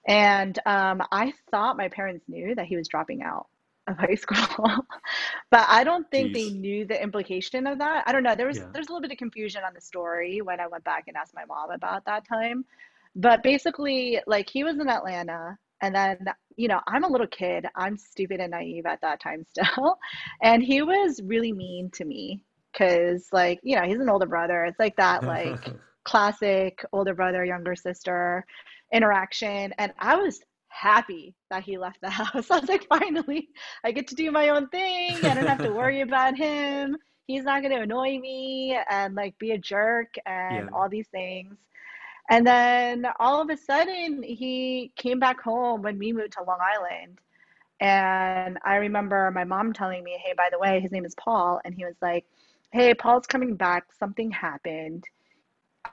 [0.07, 3.49] And um, I thought my parents knew that he was dropping out
[3.89, 4.87] of high school,
[5.51, 6.35] but I don't think Jeez.
[6.35, 8.05] they knew the implication of that.
[8.07, 8.35] I don't know.
[8.35, 8.69] There was yeah.
[8.73, 11.35] there's a little bit of confusion on the story when I went back and asked
[11.35, 12.65] my mom about that time.
[13.17, 16.19] But basically, like he was in Atlanta and then,
[16.57, 17.67] you know, I'm a little kid.
[17.77, 19.99] I'm stupid and naive at that time still.
[20.43, 24.65] And he was really mean to me because, like, you know, he's an older brother.
[24.65, 25.69] It's like that, like,
[26.05, 28.45] classic older brother, younger sister
[28.93, 29.73] interaction.
[29.79, 32.51] And I was happy that he left the house.
[32.51, 33.49] I was like, finally,
[33.85, 35.17] I get to do my own thing.
[35.25, 36.97] I don't have to worry about him.
[37.27, 40.75] He's not going to annoy me and like be a jerk and yeah.
[40.77, 41.57] all these things.
[42.31, 46.59] And then all of a sudden, he came back home when we moved to Long
[46.61, 47.19] Island.
[47.81, 51.61] And I remember my mom telling me, hey, by the way, his name is Paul.
[51.65, 52.27] And he was like,
[52.73, 53.85] hey, Paul's coming back.
[53.99, 55.05] Something happened.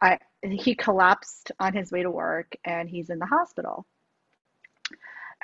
[0.02, 3.86] I, he collapsed on his way to work and he's in the hospital.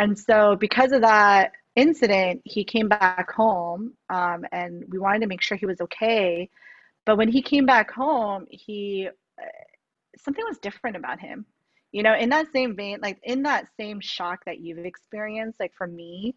[0.01, 5.27] And so, because of that incident, he came back home um, and we wanted to
[5.27, 6.49] make sure he was okay.
[7.05, 9.09] But when he came back home, he
[10.17, 11.45] something was different about him.
[11.91, 15.73] You know, in that same vein, like in that same shock that you've experienced, like
[15.77, 16.33] for me,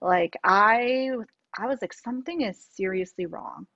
[0.00, 1.10] like I
[1.58, 3.66] I was like something is seriously wrong.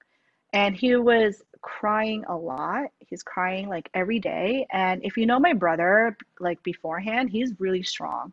[0.55, 2.85] And he was crying a lot.
[3.01, 4.67] He's crying like every day.
[4.73, 8.33] And if you know my brother like beforehand, he's really strong.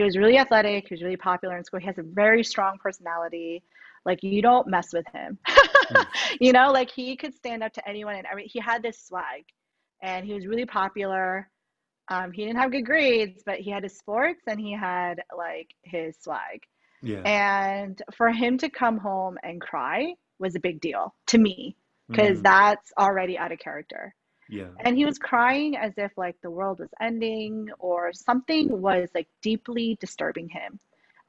[0.00, 1.78] He was really athletic, he was really popular in school.
[1.78, 3.62] He has a very strong personality.
[4.06, 5.38] Like you don't mess with him.
[6.40, 9.44] You know, like he could stand up to anyone and every he had this swag
[10.00, 11.50] and he was really popular.
[12.08, 15.74] Um, he didn't have good grades, but he had his sports and he had like
[15.82, 16.62] his swag.
[17.02, 17.20] Yeah.
[17.26, 21.76] And for him to come home and cry was a big deal to me
[22.08, 22.42] because mm.
[22.44, 24.14] that's already out of character.
[24.50, 24.68] Yeah.
[24.80, 29.28] And he was crying as if like the world was ending or something was like
[29.42, 30.78] deeply disturbing him.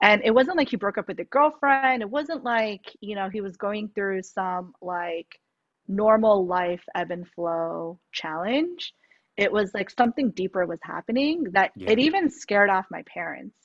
[0.02, 2.02] And it wasn't like he broke up with a girlfriend.
[2.02, 5.40] It wasn't like, you know, he was going through some like
[5.88, 8.94] normal life ebb and flow challenge.
[9.38, 11.92] It was like something deeper was happening that yeah.
[11.92, 13.56] it even scared off my parents.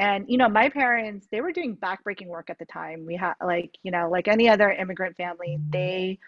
[0.00, 3.04] And you know, my parents, they were doing backbreaking work at the time.
[3.06, 6.18] We had like, you know, like any other immigrant family, they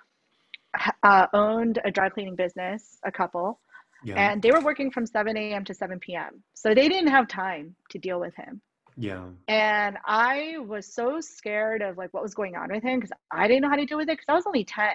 [1.03, 3.61] uh, owned a dry cleaning business, a couple,
[4.03, 4.17] Yeah.
[4.17, 5.65] and they were working from 7 a.m.
[5.65, 6.43] to 7 p.m.
[6.55, 8.61] So they didn't have time to deal with him.
[8.97, 9.27] yeah.
[9.49, 13.47] And I was so scared of like what was going on with him because I
[13.49, 14.87] didn't know how to deal with it because I was only 10.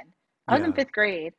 [0.48, 1.34] I was in fifth grade.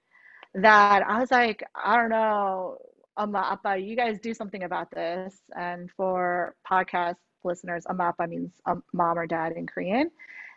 [0.55, 2.79] That I was like, I don't know,
[3.19, 5.41] Amma Appa, you guys do something about this.
[5.57, 10.11] And for podcast listeners, Amma Appa means um, mom or dad in Korean.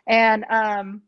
[0.06, 1.02] And um,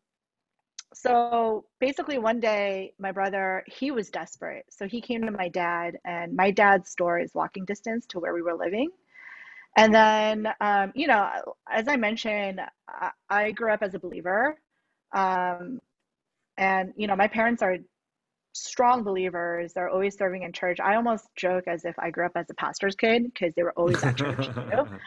[0.95, 4.65] so basically, one day, my brother, he was desperate.
[4.71, 8.35] So he came to my dad, and my dad's store is walking distance to where
[8.35, 8.91] we were living.
[9.77, 11.29] And then, um, you know,
[11.71, 14.57] as I mentioned, I, I grew up as a believer.
[15.13, 15.81] Um,
[16.57, 17.79] and, you know, my parents are
[18.53, 19.73] strong believers.
[19.73, 20.79] They're always serving in church.
[20.79, 23.73] I almost joke as if I grew up as a pastor's kid because they were
[23.73, 24.87] always at church too.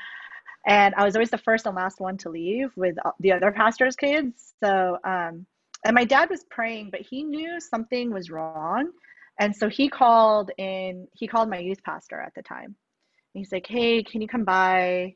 [0.67, 3.54] And I was always the first and last one to leave with uh, the other
[3.54, 4.54] pastor's kids.
[4.62, 5.45] So, um,
[5.85, 8.79] and my dad was praying, but he knew something was wrong.
[9.39, 12.65] And so he called in, he called my youth pastor at the time.
[12.65, 12.75] And
[13.41, 15.13] he's like, hey, can you come by?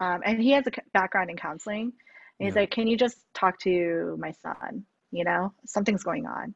[0.00, 1.92] Um, and he has a background in counseling.
[2.40, 2.56] And he's Yeah.
[2.56, 4.84] like, can you just talk to my son?
[5.12, 6.54] You know, something's going on.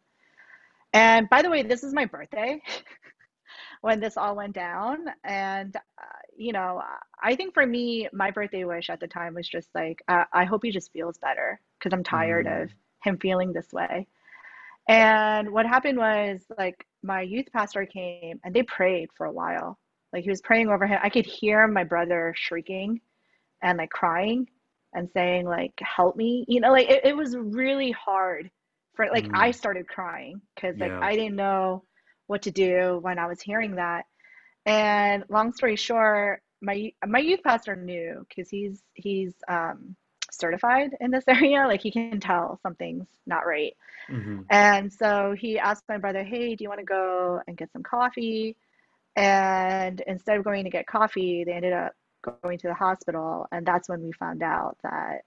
[0.92, 2.60] And by the way, this is my birthday
[3.80, 4.98] when this all went down.
[5.24, 6.04] And, uh,
[6.36, 6.82] you know,
[7.22, 10.44] I think for me, my birthday wish at the time was just like, uh, I
[10.44, 12.62] hope he just feels better because I'm tired Mm.
[12.62, 12.70] of
[13.02, 14.06] him feeling this way.
[14.88, 19.78] And what happened was, like, my youth pastor came and they prayed for a while.
[20.12, 20.98] Like, he was praying over him.
[21.02, 23.00] I could hear my brother shrieking
[23.62, 24.46] and like crying
[24.94, 26.44] and saying, like, help me.
[26.48, 28.50] You know, like, it, it was really hard
[28.94, 29.32] for, like, Mm.
[29.34, 31.00] I started crying because, like, Yeah.
[31.00, 31.84] I didn't know
[32.26, 34.04] what to do when I was hearing that.
[34.66, 39.96] And long story short, my my youth pastor knew because he's he's um,
[40.30, 41.66] certified in this area.
[41.66, 43.76] Like he can tell something's not right.
[44.10, 44.44] Mhm.
[44.50, 47.82] And so he asked my brother, "Hey, do you want to go and get some
[47.82, 48.56] coffee?"
[49.16, 53.66] And instead of going to get coffee, they ended up going to the hospital, and
[53.66, 55.22] that's when we found out that,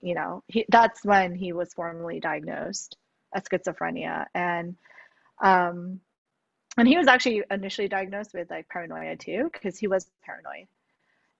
[0.00, 2.96] you know, he, that's when he was formally diagnosed
[3.34, 4.76] as schizophrenia, and
[5.42, 6.00] um,
[6.78, 10.68] and he was actually initially diagnosed with like paranoia too, because he was paranoid,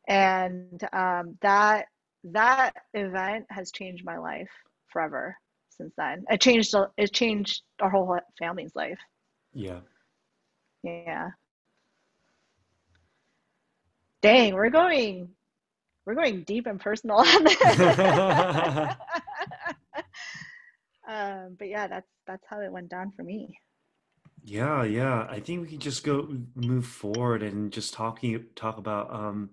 [0.09, 1.87] and um, that
[2.25, 4.51] that event has changed my life
[4.89, 5.37] forever
[5.71, 6.25] since then.
[6.31, 8.99] It changed it changed our whole family's life.
[9.53, 9.81] Yeah.
[10.83, 11.31] Yeah.
[14.21, 15.31] Dang, we're going
[16.05, 17.61] we're going deep and personal on this.
[21.09, 23.59] um, but yeah, that's that's how it went down for me.
[24.45, 25.27] Yeah, yeah.
[25.29, 29.51] I think we can just go move forward and just talking talk about um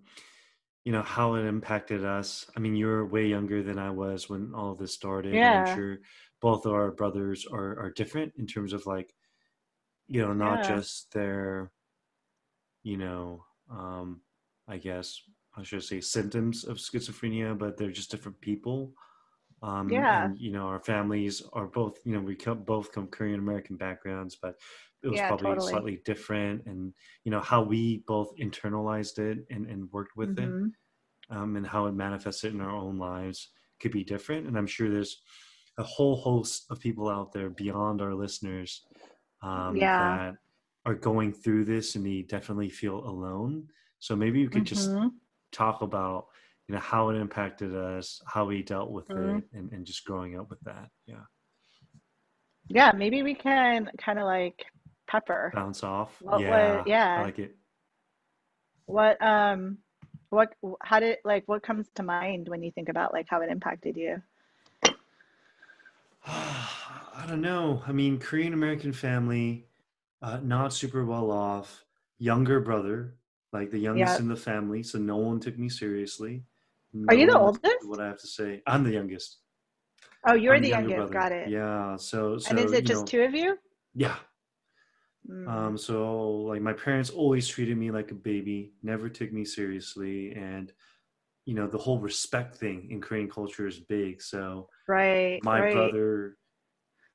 [0.85, 2.49] you know how it impacted us.
[2.55, 5.43] I mean, you're way younger than I was when all of this started.
[5.43, 5.65] and I'm Yeah.
[5.65, 5.99] sure
[6.41, 9.13] both of our brothers are are different in terms of like
[10.07, 10.63] you know, not Yeah.
[10.63, 11.71] just their
[12.83, 14.21] you know, um
[14.67, 15.21] I guess
[15.57, 18.93] I should say symptoms of schizophrenia, but they're just different people.
[19.61, 20.05] Um, Yeah.
[20.09, 23.77] and you know, our families are both, you know, we come both come Korean American
[23.77, 24.55] backgrounds, but
[25.03, 25.59] it was Yeah, probably totally.
[25.59, 26.65] slightly different.
[26.65, 26.93] And
[27.25, 30.71] you know, how we both internalized it and, and worked with it, Mhm.
[31.29, 34.47] um, and how it manifested in our own lives could be different.
[34.47, 35.21] And I'm sure there's
[35.77, 38.85] a whole host of people out there beyond our listeners
[39.43, 39.95] um, Yeah.
[39.97, 40.35] that
[40.85, 43.67] are going through this, and they definitely feel alone.
[43.99, 45.19] So maybe you could just Mhm.
[45.51, 46.27] talk about
[46.69, 49.37] you know how it impacted us how we dealt with Mhm.
[49.39, 51.23] it and, and just growing up with that yeah
[52.69, 54.65] Yeah, maybe we can kind of like
[55.07, 55.51] pepper.
[55.55, 57.17] bounce off What yeah yeah.
[57.17, 57.55] i like it
[58.85, 59.79] What um
[60.29, 60.53] what
[60.83, 63.97] how did like what comes to mind when you think about like how it impacted
[63.97, 64.21] you?
[66.27, 69.65] i don't know i mean korean american family
[70.21, 71.85] uh, not super well off
[72.17, 73.15] younger brother
[73.53, 74.19] like the youngest Yeah.
[74.19, 76.43] in the family so no one took me seriously
[77.07, 77.89] Are you the one listened to oldest?
[77.89, 79.39] what i have to say i'm the youngest
[80.27, 81.11] Oh, you're I'm the younger youngest.
[81.11, 81.29] brother.
[81.29, 81.49] Got it.
[81.49, 83.57] yeah so so And is it just know, two of you?
[83.95, 84.15] yeah
[85.29, 85.47] Mm.
[85.47, 90.31] Um, so like my parents always treated me like a baby, never took me seriously,
[90.33, 90.71] and
[91.45, 94.21] you know the whole respect thing in Korean culture is big.
[94.21, 95.73] So right, my right.
[95.73, 96.37] brother,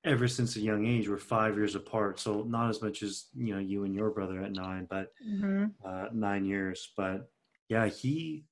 [0.05, 2.21] ever since a young age, we're five years apart.
[2.21, 5.67] So not as much as you know you and your brother at nine, but hmm
[5.85, 6.93] uh, nine years.
[6.97, 7.29] But
[7.69, 8.45] yeah, he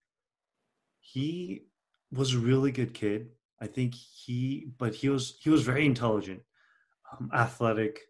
[1.02, 1.64] he
[2.10, 3.28] was a really good kid.
[3.60, 6.40] I think he, but he was he was very intelligent,
[7.12, 8.00] um, athletic,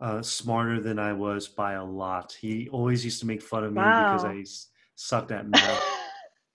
[0.00, 2.36] uh, smarter than I was by a lot.
[2.38, 4.44] He always used to make fun of me because I
[4.96, 5.82] sucked at math.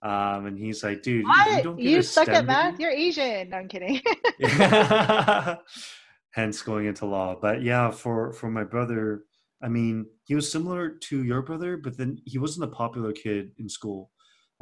[0.01, 2.77] Um, and he's like, dude, if you don't get You suck at math?
[2.77, 3.49] degree- You're Asian.
[3.49, 3.99] No, I'm kidding.
[6.31, 7.35] Hence going into law.
[7.41, 9.23] But yeah, for for my brother,
[9.63, 13.51] I mean, he was similar to your brother, but then he wasn't a popular kid
[13.57, 14.11] in school.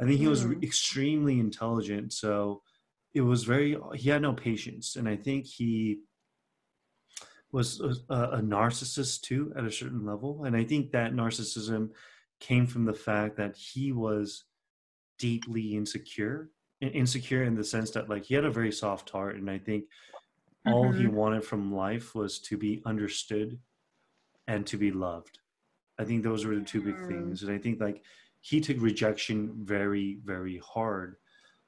[0.00, 0.62] I think he was Mm.
[0.62, 2.62] extremely intelligent, so
[3.14, 6.00] it was very he had no patience, and I think he
[7.52, 11.90] was a, a narcissist too at a certain level, and I think that narcissism
[12.40, 14.44] came from the fact that he was
[15.18, 19.50] deeply insecure, insecure in the sense that like he had a very soft heart, and
[19.50, 19.84] I think
[20.66, 21.14] all he Mhm.
[21.14, 23.60] wanted from life was to be understood
[24.46, 25.38] and to be loved.
[25.98, 27.06] I think those were the two big Mm.
[27.08, 28.04] things, and I think like
[28.44, 31.16] he took rejection very, very hard.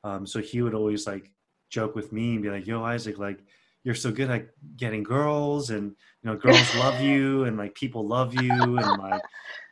[0.04, 1.32] Um, so he would always like
[1.70, 3.42] joke with me and be like, "Yo, Isaac, like
[3.82, 8.06] you're so good at getting girls, and you know, girls love you, and like people
[8.06, 9.22] love you, and like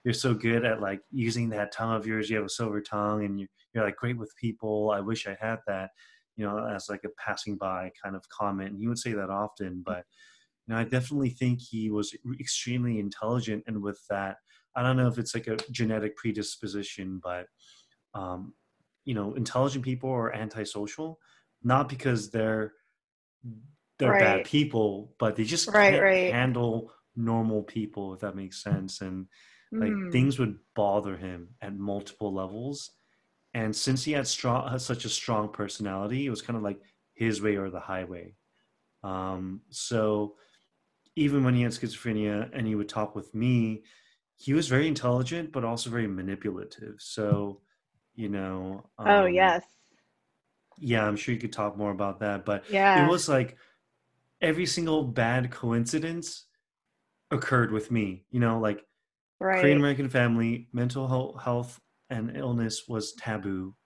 [0.02, 2.30] you're so good at like using that tongue of yours.
[2.30, 4.90] You have a silver tongue, and you're, you're like great with people.
[4.90, 5.90] I wish I had that."
[6.36, 8.70] You know, as like a passing by kind of comment.
[8.70, 10.04] And he would say that often, but
[10.66, 14.38] you know, I definitely think he was extremely intelligent, and with that,
[14.76, 17.46] I don't know if it's like a genetic predisposition, but
[18.14, 18.54] um,
[19.04, 21.18] you know, intelligent people are antisocial,
[21.62, 22.72] not because they're
[23.98, 26.32] they're bad people, but they just Right, can't right.
[26.32, 29.00] handle normal people, if that makes sense.
[29.00, 29.26] And
[29.80, 30.10] like Mm.
[30.10, 32.90] things would bother him at multiple levels.
[33.54, 36.80] And since he had strong, had such a strong personality, it was kind of like
[37.14, 38.34] his way or the highway.
[39.04, 40.36] Um, so
[41.16, 43.84] even when he had schizophrenia and he would talk with me,
[44.36, 46.96] he was very intelligent, but also very manipulative.
[46.98, 47.60] So,
[48.14, 49.64] you know, Oh, um, yes.
[50.78, 53.06] yeah, I'm sure you could talk more about that, but Yeah.
[53.06, 53.56] it was like
[54.40, 56.46] every single bad coincidence
[57.30, 58.24] occurred with me.
[58.30, 58.84] You know, like
[59.40, 63.76] Korean American family, mental health and illness was taboo.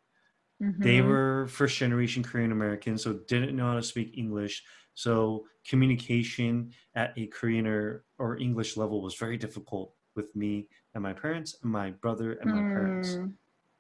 [0.83, 1.09] They Mhm.
[1.09, 4.63] were first generation Korean Americans, so didn't know how to speak English.
[4.95, 11.03] So communication at a Korean or, or English level was very difficult with me and
[11.03, 13.17] my parents and my brother and my parents.
[13.17, 13.33] Mm.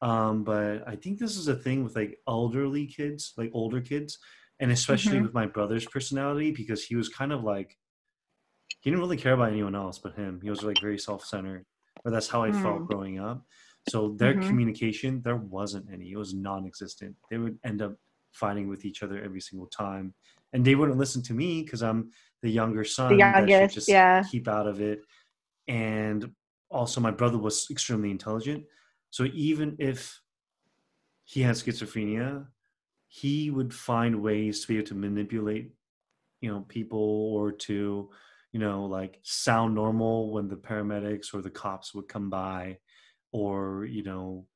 [0.08, 4.18] Um, but I think this is a thing with like elderly kids, like older kids,
[4.60, 5.22] and especially Mhm.
[5.24, 7.76] with my brother's personality because he was kind of like
[8.80, 10.40] he didn't really care about anyone else but him.
[10.40, 11.66] He was like very self-centered,
[12.04, 12.86] or that's how I felt Mm.
[12.86, 13.44] growing up.
[13.88, 14.46] So their Mhm.
[14.46, 16.12] communication, there wasn't any.
[16.12, 17.16] It was non-existent.
[17.28, 17.94] They would end up
[18.32, 20.14] fighting with each other every single time,
[20.52, 24.22] and they wouldn't listen to me because I'm the younger son should youngest, just yeah.
[24.30, 25.02] keep out of it.
[25.68, 26.32] And
[26.70, 28.64] also, my brother was extremely intelligent.
[29.10, 30.20] So even if
[31.24, 32.46] he had schizophrenia,
[33.08, 35.72] he would find ways to be able to manipulate,
[36.40, 38.10] you know, people or to,
[38.52, 42.78] you know, like sound normal when the paramedics or the cops would come by,
[43.32, 44.46] or you know,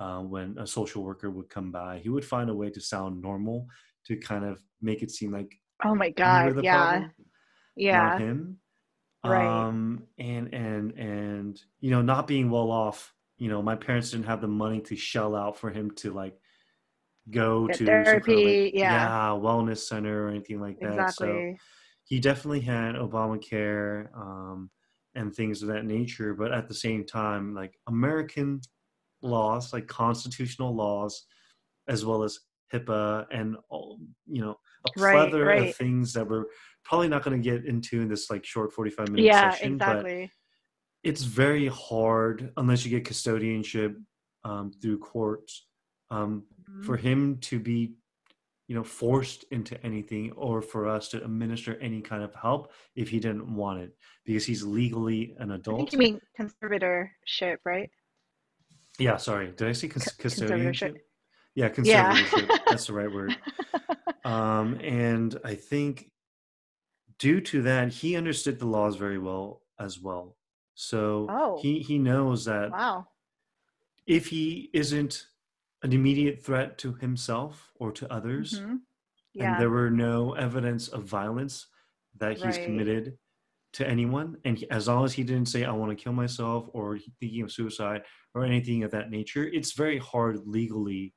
[0.00, 3.20] uh, when a social worker would come by, he would find a way to sound
[3.20, 3.66] normal
[4.06, 5.54] to kind of make it seem like
[5.84, 6.56] Oh my God.
[6.62, 6.90] Yeah.
[6.90, 7.12] problem,
[7.76, 8.18] Yeah.
[8.18, 8.58] him
[9.24, 9.44] Right.
[9.46, 14.26] um and and and you know not being well off you know my parents didn't
[14.26, 16.38] have the money to shell out for him to like
[17.30, 19.30] go Get to some kind of therapy, like yeah.
[19.30, 21.54] wellness center or anything like that so
[22.04, 24.70] he definitely had obamacare um
[25.14, 28.60] and things of that nature but at the same time like american
[29.20, 31.24] laws like constitutional laws
[31.88, 32.38] as well as
[32.72, 35.68] hipaa and all you know a plethora right.
[35.68, 36.44] of things that we're
[36.88, 39.98] probably not going to get into in this like short 45 minute Yeah, session but
[39.98, 40.32] exactly.
[41.04, 43.94] it's very hard unless you get custodianship
[44.44, 45.66] um, through courts
[46.10, 46.44] um,
[46.82, 47.00] for Mhm.
[47.02, 47.92] him to be
[48.68, 53.08] you know forced into anything or for us to administer any kind of help if
[53.10, 53.90] he didn't want it
[54.24, 57.90] because he's legally an I think adult you mean conservatorship, right?
[58.98, 60.72] yeah sorry did i say cus- conservatorship.
[60.72, 60.94] custodianship
[61.54, 62.14] yeah Yeah.
[62.68, 63.32] that's the right word
[64.24, 66.10] um, and i think
[67.18, 70.38] due to that he understood the laws very well as well
[70.74, 71.54] so Oh.
[71.54, 73.08] he he knows that Wow.
[74.06, 75.26] if he isn't
[75.82, 78.86] an immediate threat to himself or to others, Mhm.
[79.40, 81.68] and there were no evidence of violence
[82.16, 82.58] that he's Right.
[82.58, 83.18] committed
[83.74, 86.68] to anyone, and he, as long as he didn't say "I want to kill myself"
[86.74, 91.14] or thinking of suicide or anything of that nature, it's very hard legally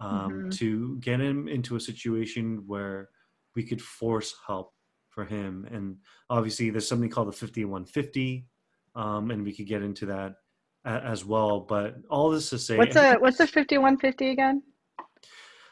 [0.00, 0.58] um, Mhm.
[0.58, 3.08] to get him into a situation where
[3.56, 4.74] we could force help
[5.18, 5.66] for him.
[5.72, 5.96] And
[6.30, 8.46] obviously, there's something called the 5150,
[8.94, 10.36] um, and we could get into that
[10.84, 11.58] a- as well.
[11.58, 13.38] But all this to say, What's think what's
[13.80, 14.62] one fifty again?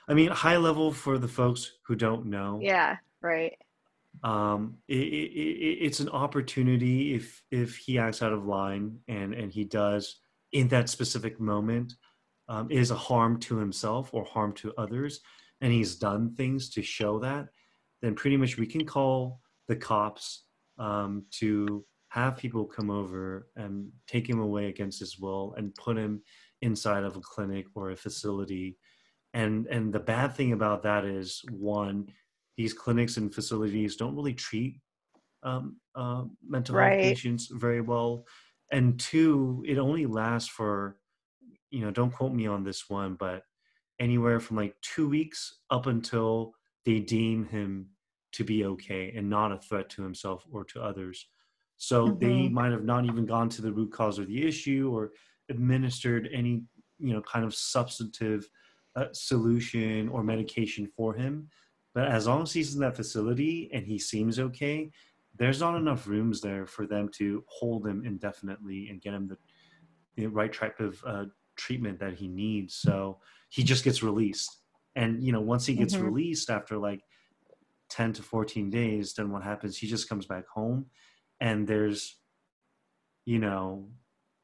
[0.09, 2.59] I mean, high level for the folks who don't know.
[2.61, 2.97] Yeah.
[3.23, 3.57] Right.
[4.25, 9.53] Um, it, it, it's an opportunity if if he acts out of line and and
[9.53, 10.17] he does
[10.51, 11.95] in that specific moment
[12.49, 15.21] um, is a harm to himself or harm to others,
[15.61, 17.47] and he's done things to show that,
[18.07, 20.45] then pretty much we can call the cops
[20.79, 25.99] um, to have people come over and take him away against his will and put
[25.99, 26.23] him
[26.63, 28.79] inside of a clinic or a facility
[29.35, 32.09] and and the bad thing about that is one
[32.57, 34.81] these clinics and facilities don't really treat
[35.43, 36.93] um, uh, mental Right.
[36.93, 38.25] health patients very well
[38.71, 40.99] and two it only lasts for
[41.71, 43.43] you know don't quote me on this one but
[43.99, 46.55] anywhere from like two weeks up until
[46.85, 47.91] they deem him
[48.37, 51.19] to be okay and not a threat to himself or to others
[51.79, 52.53] so they Mhm.
[52.59, 55.13] might have not even gone to the root cause of the issue or
[55.49, 56.55] administered any
[56.99, 58.49] you know kind of substantive
[58.97, 61.49] uh, solution or medication for him
[61.95, 64.91] but as long as he's in that facility and he seems okay
[65.39, 69.37] there's not enough rooms there for them to hold him indefinitely and get him the,
[70.17, 71.27] the right type of uh,
[71.57, 73.21] treatment that he needs so
[73.51, 74.51] he just gets released
[74.95, 76.03] and you know once he gets Mhm.
[76.09, 77.03] released after like
[77.91, 79.77] 10 to 14 days then what happens?
[79.77, 80.87] He just comes back home
[81.41, 82.19] and there's
[83.25, 83.89] you know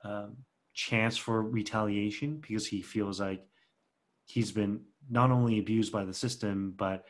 [0.04, 0.36] um,
[0.74, 3.44] chance for retaliation because he feels like
[4.24, 4.80] he's been
[5.10, 7.04] not only abused by the system but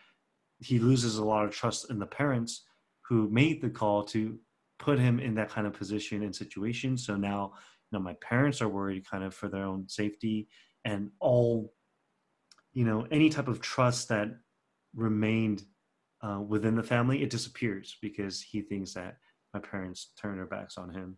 [0.59, 2.65] he loses a lot of trust in the parents
[3.09, 4.39] who made the call to
[4.79, 6.97] put him in that kind of position and situation.
[6.97, 7.53] So now
[7.91, 10.49] you know my parents are worried kind of for their own safety
[10.85, 11.73] and all
[12.73, 14.29] you know any type of trust that
[14.95, 15.63] remained
[16.23, 19.17] uh, within the family it disappears because he thinks that
[19.55, 21.17] my parents turn their backs on him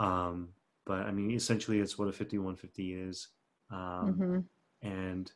[0.00, 0.48] um,
[0.86, 3.28] but i mean essentially it's what a 5150 is
[3.70, 4.44] um, Mhm.
[4.82, 5.32] and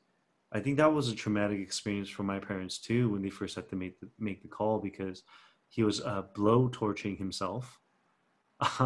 [0.53, 3.69] I think that was a traumatic experience for my parents too when they first had
[3.71, 5.23] to make the make the call because
[5.69, 7.81] he was uh, blow torching himself.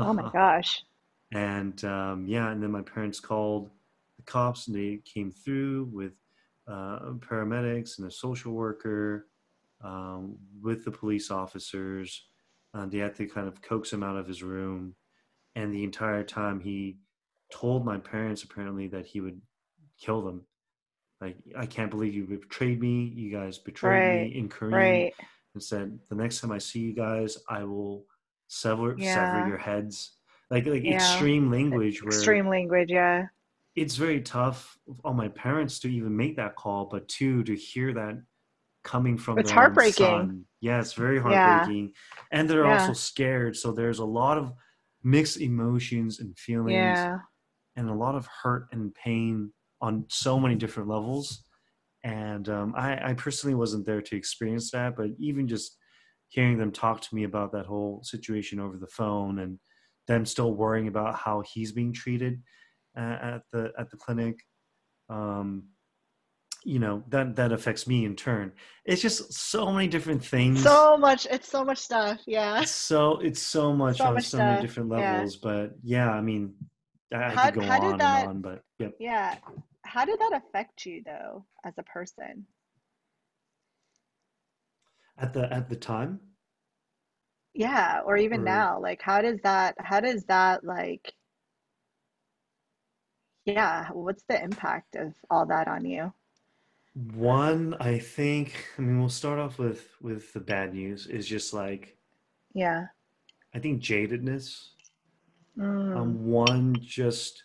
[0.00, 0.82] Oh my gosh.
[1.32, 3.70] and um, yeah, and then my parents called
[4.16, 6.12] the cops and they came through with
[6.66, 9.26] uh, paramedics and a social worker
[9.82, 12.26] um, with the police officers.
[12.74, 14.94] Uh, they had to kind of coax him out of his room,
[15.56, 16.98] and the entire time he
[17.52, 19.40] told my parents apparently that he would
[20.00, 20.46] kill them.
[21.20, 23.04] Like, I can't believe you betrayed me.
[23.04, 25.14] You guys betrayed Right, me in Korean Right.
[25.54, 28.06] and said, "The next time I see you guys, I will
[28.48, 30.16] sever sever your heads."
[30.50, 30.94] Like like Yeah.
[30.94, 33.28] extreme language where Extreme language, yeah.
[33.76, 37.92] it's very tough on my parents to even make that call, but two to hear
[37.94, 38.22] that
[38.84, 39.94] coming from It's heartbreaking.
[39.94, 40.44] son.
[40.60, 41.22] Yeah, it's very Yeah.
[41.22, 41.92] heartbreaking,
[42.32, 42.72] and they're Yeah.
[42.72, 43.56] also scared.
[43.56, 44.52] So there's a lot of
[45.02, 47.18] mixed emotions and feelings, Yeah.
[47.76, 51.44] and a lot of hurt and pain on so many different levels.
[52.04, 55.76] And um, I, I personally wasn't there to experience that, but even just
[56.28, 59.58] hearing them talk to me about that whole situation over the phone and
[60.06, 62.42] them still worrying about how he's being treated
[62.96, 64.38] uh, at the at the clinic,
[65.08, 65.64] um,
[66.64, 68.52] you know that that affects me in turn.
[68.84, 70.62] It's just so many different things.
[70.62, 72.20] So much it's so much stuff.
[72.26, 72.60] Yeah.
[72.62, 75.12] It's so it's so much So on much so many different yeah.
[75.12, 76.54] levels, but yeah, I mean,
[77.12, 78.92] I, How- could go on that- and on, but yep.
[79.00, 79.36] Yeah.
[79.84, 82.46] How did that affect you though as a person?
[85.18, 86.20] At the at the time,
[87.54, 88.80] Yeah, or even Or- now.
[88.80, 91.12] Like how does that how does that like
[93.46, 96.12] yeah, what's the impact of all that on you?
[96.94, 98.66] One I think.
[98.78, 101.06] I mean, we'll start off with with the bad news.
[101.06, 101.96] Is just like
[102.54, 102.86] Yeah.
[103.54, 104.70] I think jadedness.
[105.56, 107.44] Mm, Um, one just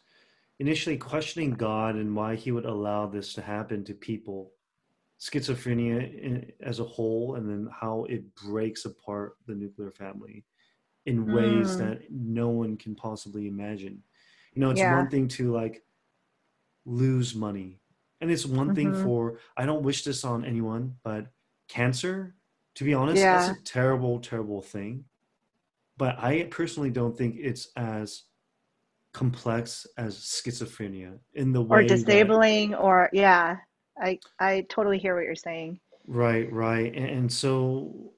[0.59, 4.53] initially questioning God and why He would allow this to happen to people,
[5.19, 10.45] schizophrenia i- as a whole, and then how it breaks apart the nuclear family
[11.05, 11.77] in ways Mm.
[11.79, 14.03] that no one can possibly imagine.
[14.53, 14.95] You know, it's Yeah.
[14.95, 15.85] one thing to like
[16.85, 17.81] lose money,
[18.21, 19.03] and it's one thing Mhm.
[19.03, 21.27] for I don't wish this on anyone, but
[21.67, 22.35] cancer.
[22.75, 25.05] To be honest, that's a terrible, terrible thing.
[25.97, 28.23] But I personally don't think it's as
[29.13, 33.57] complex as schizophrenia in the way or that- disabling or yeah.
[34.01, 35.79] I I totally hear what you're saying.
[36.05, 38.13] right, right, and, and so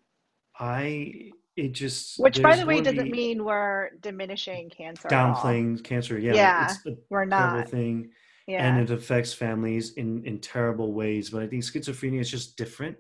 [0.59, 6.17] I it just Which by the way doesn't mean we're diminishing cancer downplaying cancer.
[6.17, 7.69] Yeah, Yeah, it's a We're terrible not.
[7.69, 8.09] thing,
[8.47, 8.59] Yeah.
[8.59, 11.29] and it affects families in in terrible ways.
[11.31, 12.97] But I think schizophrenia is just different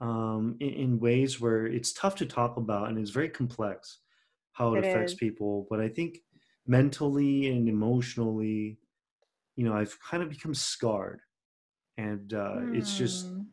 [0.00, 4.00] um, in, in ways where it's tough to talk about and it's very complex
[4.52, 5.14] how it, It affects is.
[5.14, 5.66] people.
[5.70, 6.20] But I think
[6.66, 8.80] mentally and emotionally,
[9.56, 11.22] you know, I've kind of become scarred,
[11.98, 13.52] and uh, it's just Hmm.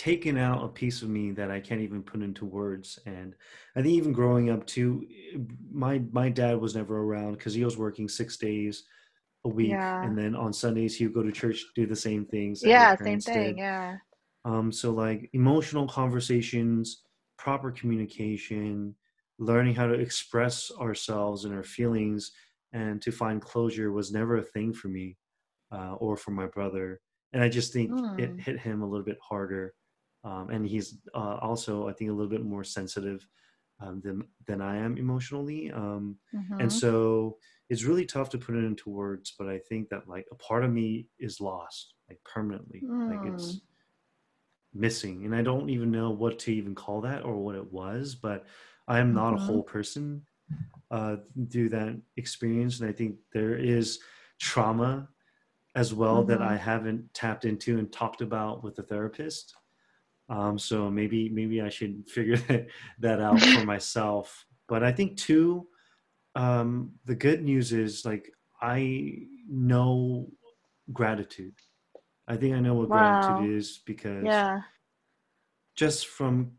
[0.00, 2.98] Taken out a piece of me that I can't even put into words.
[3.04, 3.34] And
[3.76, 5.06] I think even growing up too,
[5.70, 8.84] my my dad was never around because he was working six days
[9.44, 10.02] a week, Yeah.
[10.02, 12.62] and then on Sundays he would go to church, do the same things.
[12.64, 13.56] Yeah, same thing.
[13.56, 13.58] did.
[13.58, 13.98] Yeah.
[14.46, 17.02] Um, so like emotional conversations,
[17.36, 18.94] proper communication,
[19.38, 22.32] learning how to express ourselves and our feelings
[22.72, 25.16] and to find closure was never a thing for me
[25.72, 27.00] uh, or for my brother.
[27.34, 28.40] And I just think it Mm.
[28.40, 29.74] hit him a little bit harder.
[30.24, 33.26] Um, and he's uh, also, I think, a little bit more sensitive
[33.80, 35.70] um, than than I am emotionally.
[35.72, 36.18] Um,
[36.58, 36.80] and Mhm.
[36.82, 37.38] so
[37.70, 39.34] it's really tough to put it into words.
[39.38, 43.24] But I think that like a part of me is lost, like permanently, like Mm.
[43.24, 43.62] it's
[44.72, 48.14] missing, and I don't even know what to even call that or what it was.
[48.14, 48.46] But
[48.88, 49.38] I am not a Mhm.
[49.38, 50.26] whole person
[50.90, 51.18] uh,
[51.50, 54.00] through that experience, and I think there is
[54.40, 55.10] trauma
[55.76, 59.54] as well that I haven't tapped into and talked about with a therapist.
[60.30, 62.68] Um, so maybe maybe I should figure that,
[63.00, 64.46] that out for myself.
[64.68, 65.66] But I think too,
[66.36, 70.30] um, the good news is like I know
[70.92, 71.54] gratitude.
[72.28, 74.60] I think I know what gratitude is because Yeah.
[75.74, 76.52] just from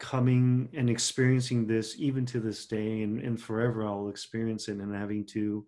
[0.00, 4.92] coming and experiencing this even to this day and, and forever I'll experience it and
[4.92, 5.64] having to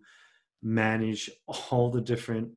[0.61, 1.29] manage
[1.71, 2.49] all the different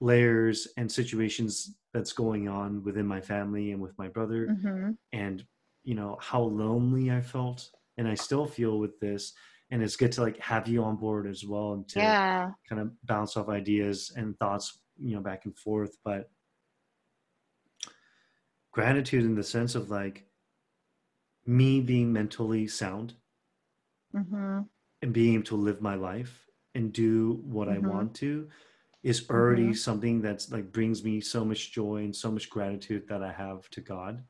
[0.00, 4.96] layers and situations that's going on within my family and with my brother Mhm.
[5.12, 5.46] and
[5.84, 9.34] you know how lonely i felt and i still feel with this
[9.70, 12.54] and it's good to like have you on board as well and to Yeah.
[12.68, 16.30] kind of bounce off ideas and thoughts you know back and forth but
[18.72, 20.28] gratitude in the sense of like
[21.46, 23.16] me being mentally sound
[24.12, 24.68] Mhm.
[25.02, 27.78] and being able to live my life and do what i Mhm.
[27.78, 28.48] want to
[29.04, 29.76] is already Mhm.
[29.76, 33.68] something that's like brings me so much joy and so much gratitude that I have
[33.70, 34.24] to God.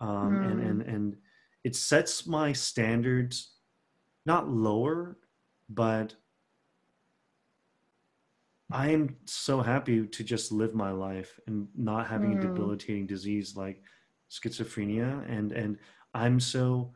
[0.00, 0.70] Um, and Mm.
[0.70, 1.16] and and
[1.64, 3.56] it sets my standards
[4.26, 5.18] not lower,
[5.68, 6.16] but
[8.72, 12.40] I am so happy to just live my life and not having a Mm.
[12.40, 13.82] debilitating disease like
[14.30, 15.78] schizophrenia and and
[16.14, 16.94] I'm so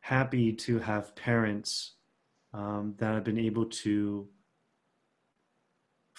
[0.00, 1.96] happy to have parents
[2.52, 4.28] um, that have been able to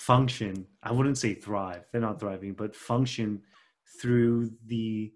[0.02, 3.40] function i wouldn't say thrive they're not thriving but function
[4.00, 5.14] through the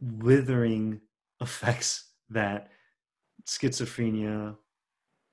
[0.00, 1.00] withering
[1.40, 2.68] effects that
[3.46, 4.54] schizophrenia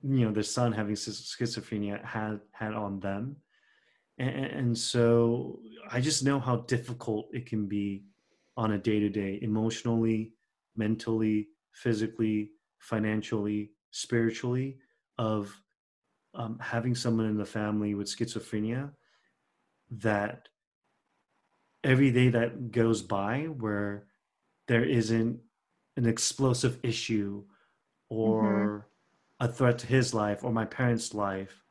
[0.03, 3.35] you know their son having schizophrenia had had on them.
[4.17, 5.59] And, and so
[5.91, 8.05] i just know how difficult it can be
[8.55, 10.33] on a day-to-day emotionally
[10.77, 14.77] mentally physically financially spiritually
[15.17, 15.53] of
[16.33, 18.91] um, having someone in the family with schizophrenia
[19.91, 20.47] that
[21.83, 24.05] every day that goes by where
[24.67, 25.39] there isn't
[25.97, 27.43] an explosive issue
[28.09, 28.87] or
[29.39, 31.63] a threat to his life or my parents' life,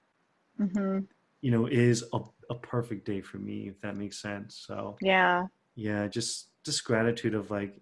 [0.59, 1.07] Mhm.
[1.41, 4.65] you know, is a, a perfect day for me, if that makes sense.
[4.67, 5.47] So Yeah.
[5.77, 7.81] yeah, just just gratitude of like,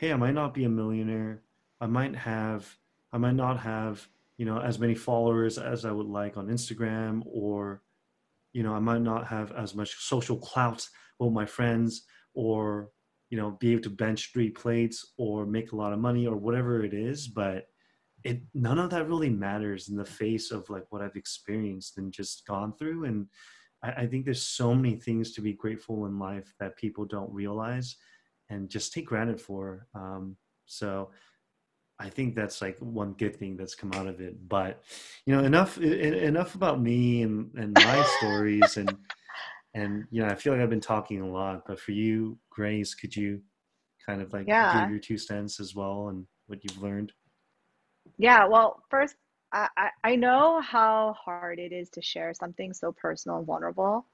[0.00, 1.42] hey, I might not be a millionaire.
[1.80, 2.76] I might have
[3.12, 4.06] I might not have,
[4.38, 7.82] you know, as many followers as I would like on Instagram or
[8.52, 10.86] you know, I might not have as much social clout
[11.18, 12.90] with my friends or,
[13.30, 16.36] you know, be able to bench three plates or make a lot of money or
[16.36, 17.66] whatever it is, but
[18.24, 22.12] it none of that really matters in the face of like what I've experienced and
[22.12, 23.04] just gone through.
[23.04, 23.26] And
[23.84, 27.32] I, I think there's so many things to be grateful in life that people don't
[27.32, 27.96] realize
[28.50, 29.86] and just take granted for.
[29.94, 30.36] Um,
[30.66, 31.10] so
[32.00, 34.48] I think that's like one good thing that's come out of it.
[34.48, 34.82] But
[35.26, 38.96] you know, enough enough about me and and my stories and
[39.74, 41.64] and you know, I feel like I've been talking a lot.
[41.66, 43.40] But for you, Grace, could you
[44.06, 47.12] kind of like give your two cents as well and what you've learned?
[48.16, 48.46] Yeah.
[48.46, 49.16] Well, first,
[49.52, 54.06] I, I I know how hard it is to share something so personal and vulnerable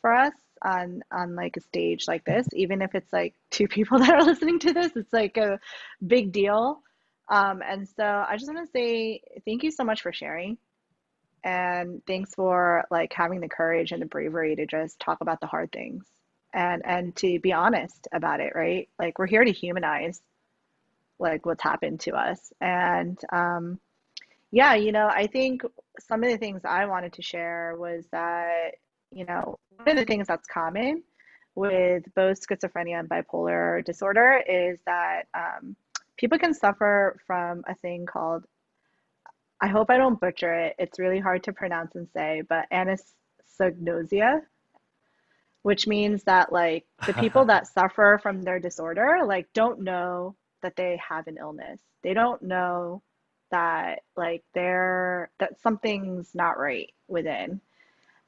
[0.00, 0.32] for us
[0.62, 2.46] on on like a stage like this.
[2.52, 5.58] Even if it's like two people that are listening to this, it's like a
[6.06, 6.82] big deal.
[7.28, 10.58] Um, and so I just want to say thank you so much for sharing.
[11.42, 15.46] And thanks for like having the courage and the bravery to just talk about the
[15.46, 16.04] hard things
[16.54, 18.88] and and to be honest about it, right?
[18.98, 20.22] Like we're here to humanize
[21.18, 22.52] like what's happened to us.
[22.60, 23.78] And um
[24.50, 25.62] yeah, you know, I think
[25.98, 28.76] some of the things I wanted to share was that,
[29.10, 31.02] you know, one of the things that's common
[31.56, 35.74] with both schizophrenia and bipolar disorder is that um,
[36.16, 38.44] people can suffer from a thing called,
[39.60, 44.40] I hope I don't butcher it, it's really hard to pronounce and say, but anosognosia,
[45.62, 50.76] which means that like the people that suffer from their disorder like don't know that
[50.76, 51.78] they have an illness.
[52.02, 53.02] They don't know
[53.50, 57.60] that like they're that something's not right within.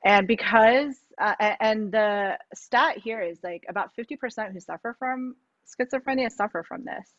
[0.05, 5.34] And because, uh, and the stat here is like about 50% who suffer from
[5.66, 7.11] schizophrenia suffer from this.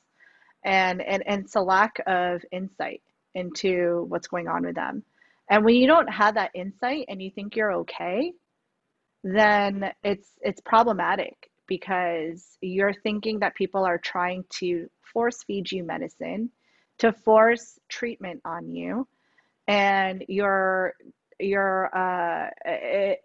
[0.64, 3.02] And, and, and it's a lack of insight
[3.36, 5.04] into what's going on with them.
[5.50, 8.34] And when you don't have that insight and you think you're okay,
[9.24, 15.84] then it's it's problematic because you're thinking that people are trying to force feed you
[15.84, 16.50] medicine,
[17.00, 19.08] to force treatment on you,
[19.68, 20.94] and you're
[21.40, 23.20] you're uh, it,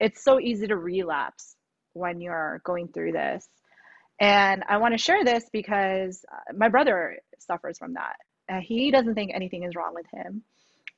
[0.00, 1.56] it's so easy to relapse
[1.92, 3.48] when you're going through this.
[4.20, 8.16] And I want to share this because uh, my brother suffers from that.
[8.48, 10.42] Uh, he doesn't think anything is wrong with him.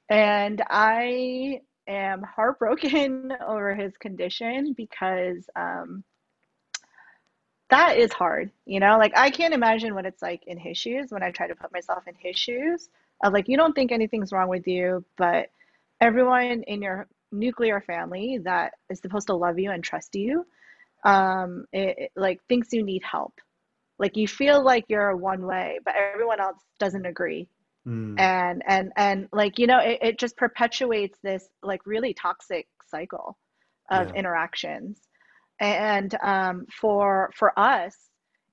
[0.08, 6.04] And I am heartbroken over his condition because um,
[7.70, 8.98] that is hard, you know?
[8.98, 11.72] Like, I can't imagine what it's like in his shoes when I try to put
[11.72, 12.88] myself in his shoes
[13.22, 15.50] of like, you don't think anything's wrong with you, but
[16.00, 20.46] everyone in your nuclear family that is supposed to love you and trust you,
[21.04, 23.34] um, it, it, like, thinks you need help.
[23.98, 27.48] Like, you feel like you're one way, but everyone else doesn't agree
[27.86, 28.18] Mm.
[28.18, 33.38] And and and like you know, it, it just perpetuates this like really toxic cycle
[33.90, 34.14] of yeah.
[34.14, 35.00] interactions.
[35.60, 37.96] And um, for for us,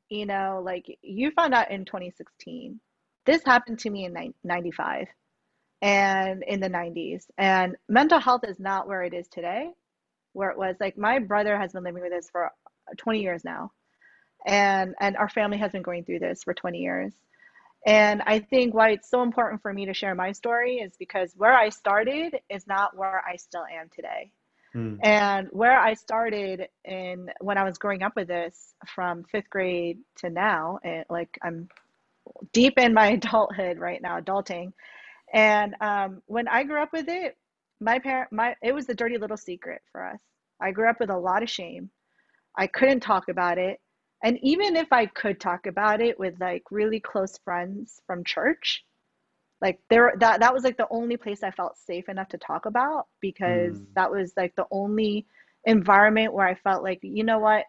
[0.10, 2.80] you know, like you found out in 2016.
[3.26, 5.08] This happened to me in 95
[5.82, 7.24] and in the 90s.
[7.38, 9.70] And mental health is not where it is today,
[10.34, 12.52] where it was like my brother has been living with this for
[12.98, 13.72] 20 years now.
[14.46, 17.14] And and our family has been going through this for 20 years.
[17.86, 21.34] And I think why it's so important for me to share my story is because
[21.36, 24.32] where I started is not where I still am today.
[24.74, 25.00] Mm.
[25.04, 30.00] And where I started in when I was growing up with this from fifth grade
[30.18, 31.68] to now, and like I'm
[32.54, 34.74] deep in my adulthood right now, adulting.
[35.32, 37.38] And um, when I grew up with it,
[37.84, 40.20] my parent, my it was the dirty little secret for us.
[40.60, 41.90] I grew up with a lot of shame.
[42.56, 43.80] I couldn't talk about it
[44.24, 48.84] and even if i could talk about it with like really close friends from church
[49.62, 52.66] like there that that was like the only place i felt safe enough to talk
[52.66, 53.86] about because mm.
[53.94, 55.28] that was like the only
[55.66, 57.66] environment where i felt like you know what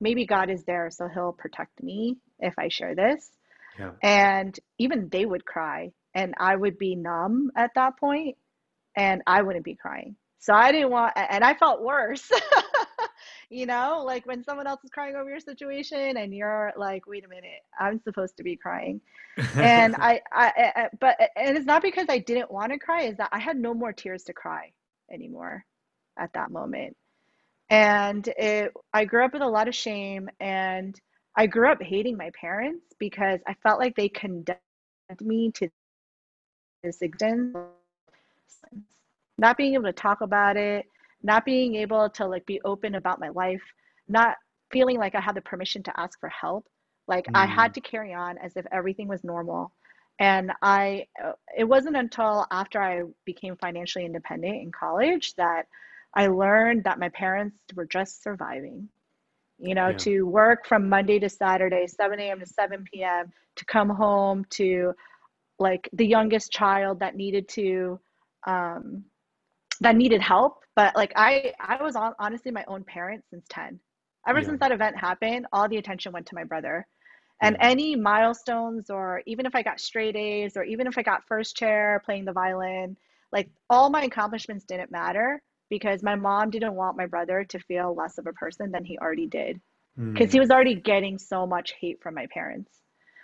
[0.00, 3.30] maybe god is there so he'll protect me if i share this
[3.78, 3.92] yeah.
[4.02, 8.36] and even they would cry and i would be numb at that point
[8.96, 12.30] and i wouldn't be crying so i didn't want and i felt worse
[13.50, 17.24] you know, like when someone else is crying over your situation and you're like, wait
[17.24, 19.00] a minute, I'm supposed to be crying.
[19.56, 23.16] and I, I, I, but, and it's not because I didn't want to cry, is
[23.16, 24.72] that I had no more tears to cry
[25.12, 25.64] anymore
[26.16, 26.96] at that moment.
[27.68, 30.98] And it, I grew up with a lot of shame and
[31.36, 34.58] I grew up hating my parents because I felt like they condemned
[35.20, 35.68] me to
[36.84, 37.56] this existence.
[39.38, 40.86] Not being able to talk about it,
[41.22, 43.62] not being able to like be open about my life,
[44.08, 44.36] not
[44.70, 46.66] feeling like I had the permission to ask for help.
[47.08, 47.32] Like mm.
[47.34, 49.72] I had to carry on as if everything was normal.
[50.18, 51.06] And I,
[51.56, 55.66] it wasn't until after I became financially independent in college that
[56.14, 58.88] I learned that my parents were just surviving.
[59.58, 59.98] You know, yeah.
[59.98, 62.40] to work from Monday to Saturday, 7 a.m.
[62.40, 64.94] to 7 p.m., to come home to
[65.58, 68.00] like the youngest child that needed to,
[68.46, 69.04] um,
[69.80, 73.78] that needed help but like i i was on, honestly my own parent since 10
[74.28, 74.46] ever yeah.
[74.46, 76.86] since that event happened all the attention went to my brother
[77.42, 77.68] and yeah.
[77.68, 81.56] any milestones or even if i got straight a's or even if i got first
[81.56, 82.96] chair playing the violin
[83.32, 87.94] like all my accomplishments didn't matter because my mom didn't want my brother to feel
[87.94, 89.60] less of a person than he already did
[89.96, 90.32] because mm.
[90.32, 92.80] he was already getting so much hate from my parents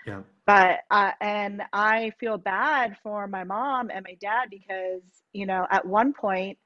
[0.06, 0.20] yeah.
[0.46, 5.66] But uh, and I feel bad for my mom and my dad because you know
[5.70, 6.58] at one point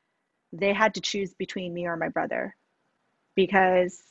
[0.52, 2.54] they had to choose between me or my brother
[3.34, 4.02] because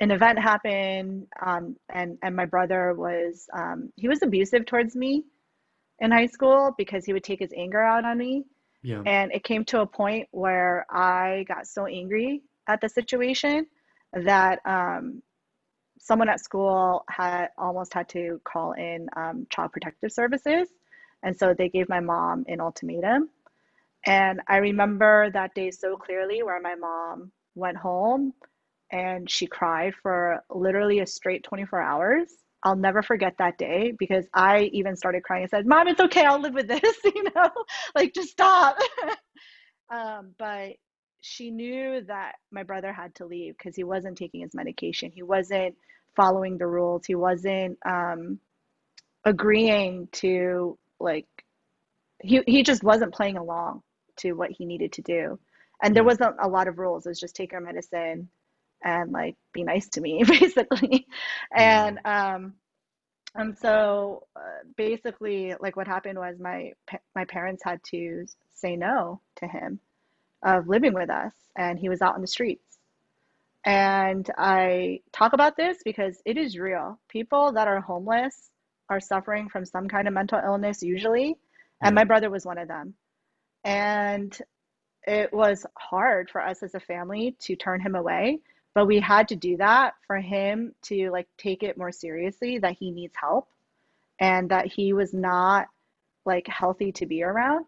[0.00, 5.24] an event happened um, and and my brother was um, he was abusive towards me
[6.00, 8.44] in high school because he would take his anger out on me
[8.82, 9.02] yeah.
[9.04, 13.66] and it came to a point where i got so angry at the situation
[14.12, 15.22] that um,
[16.00, 20.68] someone at school had almost had to call in um, child protective services
[21.22, 23.28] and so they gave my mom an ultimatum
[24.06, 28.32] and I remember that day so clearly where my mom went home
[28.90, 32.28] and she cried for literally a straight 24 hours.
[32.62, 36.24] I'll never forget that day because I even started crying and said, Mom, it's okay.
[36.24, 37.50] I'll live with this, you know,
[37.94, 38.78] like just stop.
[39.90, 40.72] um, but
[41.20, 45.10] she knew that my brother had to leave because he wasn't taking his medication.
[45.10, 45.76] He wasn't
[46.16, 47.06] following the rules.
[47.06, 48.38] He wasn't um,
[49.24, 51.26] agreeing to like,
[52.22, 53.82] he, he just wasn't playing along
[54.18, 55.38] to what he needed to do.
[55.82, 57.06] And there wasn't a lot of rules.
[57.06, 58.28] It was just take your medicine
[58.82, 61.06] and like be nice to me, basically.
[61.54, 62.54] And um,
[63.34, 66.72] and so uh, basically, like what happened was my
[67.14, 69.78] my parents had to say no to him
[70.42, 72.78] of living with us, and he was out in the streets.
[73.64, 76.98] And I talk about this because it is real.
[77.08, 78.50] People that are homeless
[78.88, 81.36] are suffering from some kind of mental illness usually,
[81.82, 82.94] and my brother was one of them.
[83.64, 84.36] And
[85.06, 88.40] it was hard for us as a family to turn him away,
[88.74, 92.76] but we had to do that for him to like take it more seriously that
[92.78, 93.48] he needs help
[94.20, 95.66] and that he was not
[96.24, 97.66] like healthy to be around.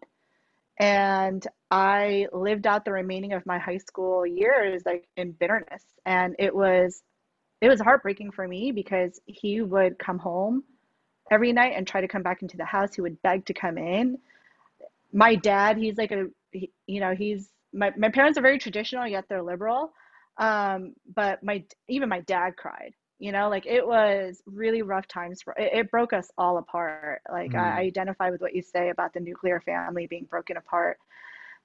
[0.79, 5.83] And I lived out the remaining of my high school years like in bitterness.
[6.05, 7.03] And it was
[7.61, 10.63] it was heartbreaking for me because he would come home
[11.31, 12.95] every night and try to come back into the house.
[12.95, 14.17] He would beg to come in.
[15.13, 19.07] My dad, he's like a he, you know, he's my my parents are very traditional
[19.07, 19.93] yet they're liberal.
[20.37, 22.93] Um, but my even my dad cried.
[23.21, 27.21] You know, like it was really rough times for it, it broke us all apart.
[27.31, 27.87] Like I, I Mm.
[27.87, 30.99] identify with what you say about the nuclear family being broken apart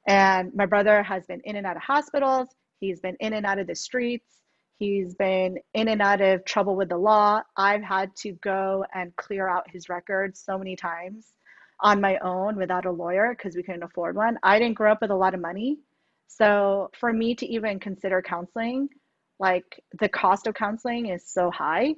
[0.09, 2.49] and my brother has been in and out of hospitals.
[2.81, 4.43] He's been in and out of the streets.
[4.79, 7.43] He's been in and out of trouble with the law.
[7.57, 11.35] I've had to go and clear out his records so many times
[11.81, 14.39] on my own without a lawyer because we couldn't afford one.
[14.43, 15.79] I didn't grow up with a lot of money.
[16.29, 18.89] So for me to even consider counseling,
[19.39, 21.95] like the cost of counseling is so high.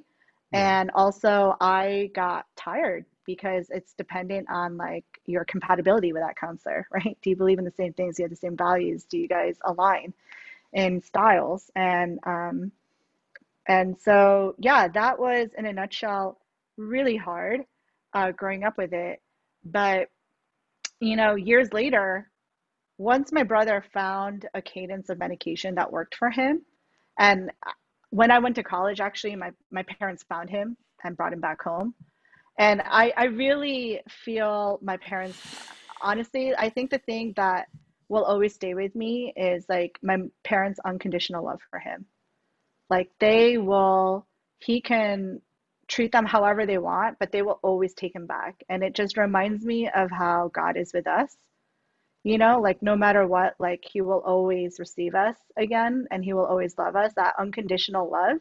[0.51, 0.81] Yeah.
[0.81, 6.87] And also, I got tired because it's dependent on like your compatibility with that counselor,
[6.91, 7.17] right?
[7.21, 8.15] Do you believe in the same things?
[8.15, 9.05] Do you have the same values?
[9.05, 10.13] Do you guys align
[10.73, 11.69] in styles?
[11.75, 12.71] And um,
[13.67, 16.39] and so yeah, that was in a nutshell
[16.77, 17.61] really hard
[18.13, 19.21] uh, growing up with it.
[19.63, 20.09] But
[20.99, 22.29] you know, years later,
[22.97, 26.63] once my brother found a cadence of medication that worked for him,
[27.19, 27.51] and
[28.09, 31.61] when I went to college, actually, my, my parents found him and brought him back
[31.61, 31.93] home.
[32.57, 35.37] And I, I really feel my parents,
[36.01, 37.67] honestly, I think the thing that
[38.07, 42.05] will always stay with me is like my parents' unconditional love for him.
[42.89, 44.25] Like they will,
[44.57, 45.41] he can
[45.87, 48.55] treat them however they want, but they will always take him back.
[48.69, 51.35] And it just reminds me of how God is with us.
[52.23, 56.33] You know, like no matter what, like he will always receive us again and he
[56.33, 58.39] will always love us, that unconditional love.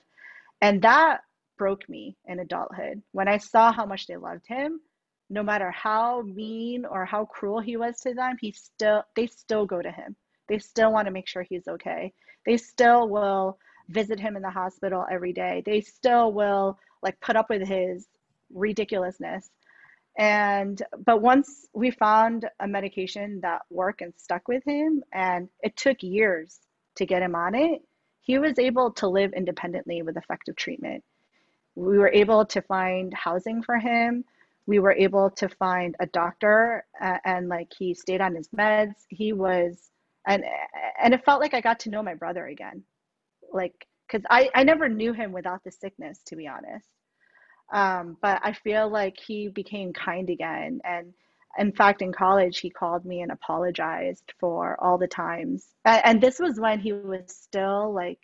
[0.60, 1.20] And that
[1.56, 4.80] broke me in adulthood when I saw how much they loved him.
[5.30, 9.66] No matter how mean or how cruel he was to them, he still they still
[9.66, 10.16] go to him.
[10.48, 12.12] They still want to make sure he's okay.
[12.46, 13.58] They still will
[13.88, 15.62] visit him in the hospital every day.
[15.66, 18.08] They still will like put up with his
[18.52, 19.50] ridiculousness.
[20.18, 25.76] And but once we found a medication that worked and stuck with him, and it
[25.76, 26.58] took years
[26.96, 27.82] to get him on it,
[28.20, 31.04] he was able to live independently with effective treatment.
[31.76, 34.24] We were able to find housing for him.
[34.66, 38.96] We were able to find a doctor, uh, and like he stayed on his meds.
[39.08, 39.90] He was,
[40.26, 40.44] and
[41.00, 42.82] and it felt like I got to know my brother again,
[43.52, 46.88] like because I I never knew him without the sickness, to be honest.
[47.72, 50.80] Um, but I feel like he became kind again.
[50.84, 51.12] And
[51.58, 55.66] in fact, in college, he called me and apologized for all the times.
[55.84, 58.18] And, and this was when he was still like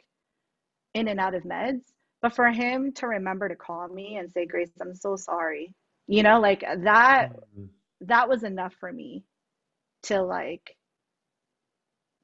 [0.94, 1.82] in and out of meds.
[2.22, 5.74] But for him to remember to call me and say, Grace, I'm so sorry,
[6.06, 7.68] you know, like that, Mm.
[8.02, 9.24] that was enough for me
[10.04, 10.76] to like,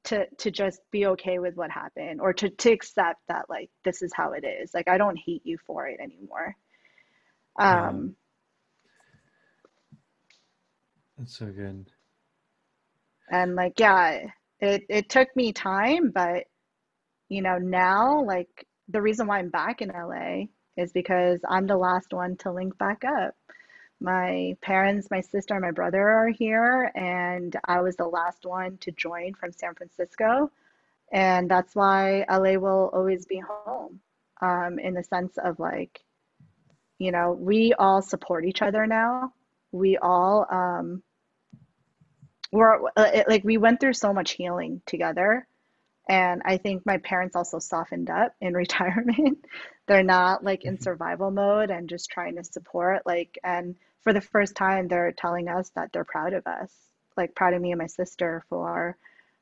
[0.05, 4.03] to to just be okay with what happened or to to accept that like this
[4.03, 6.57] is how it is like i don't hate you for it anymore.
[7.61, 8.17] Um
[11.19, 11.93] That's so good.
[13.31, 14.27] and like yeah
[14.61, 16.45] it it took me time but
[17.29, 20.45] you know now like the reason why i'm back in la
[20.77, 23.35] is because i'm the last one to link back up
[24.01, 28.77] my parents my sister and my brother are here and i was the last one
[28.79, 30.51] to join from san francisco
[31.13, 34.01] and that's why la will always be home
[34.43, 36.01] um, in the sense of like
[37.01, 39.33] you know we all support each other now.
[39.73, 41.03] We all um,
[42.53, 45.47] we're uh, it, like we went through so much healing together.
[46.09, 49.45] And i think my parents also softened up in retirement.
[49.87, 54.21] They're not like in survival mode and just trying to support like and for the
[54.21, 56.71] first time they're telling us that they're proud of us
[57.17, 58.97] like proud of me and my sister for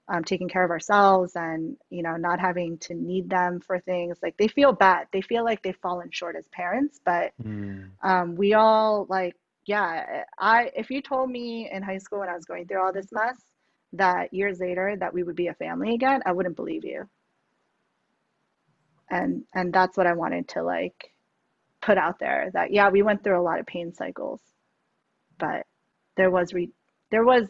[0.09, 4.19] um, taking care of ourselves and you know not having to need them for things
[4.23, 7.91] like they feel bad they feel like they've fallen short as parents but Mm.
[8.03, 9.35] um, we all like
[9.67, 12.93] yeah i if you told me in high school when i was going through all
[12.93, 13.37] this mess
[13.93, 17.09] that years later that we would be a family again, I wouldn't believe you.
[19.11, 21.13] And and that's what I wanted to like
[21.81, 24.41] put out there that yeah, we went through a lot of pain cycles,
[25.39, 25.67] but
[26.17, 26.73] there was re-
[27.11, 27.49] there was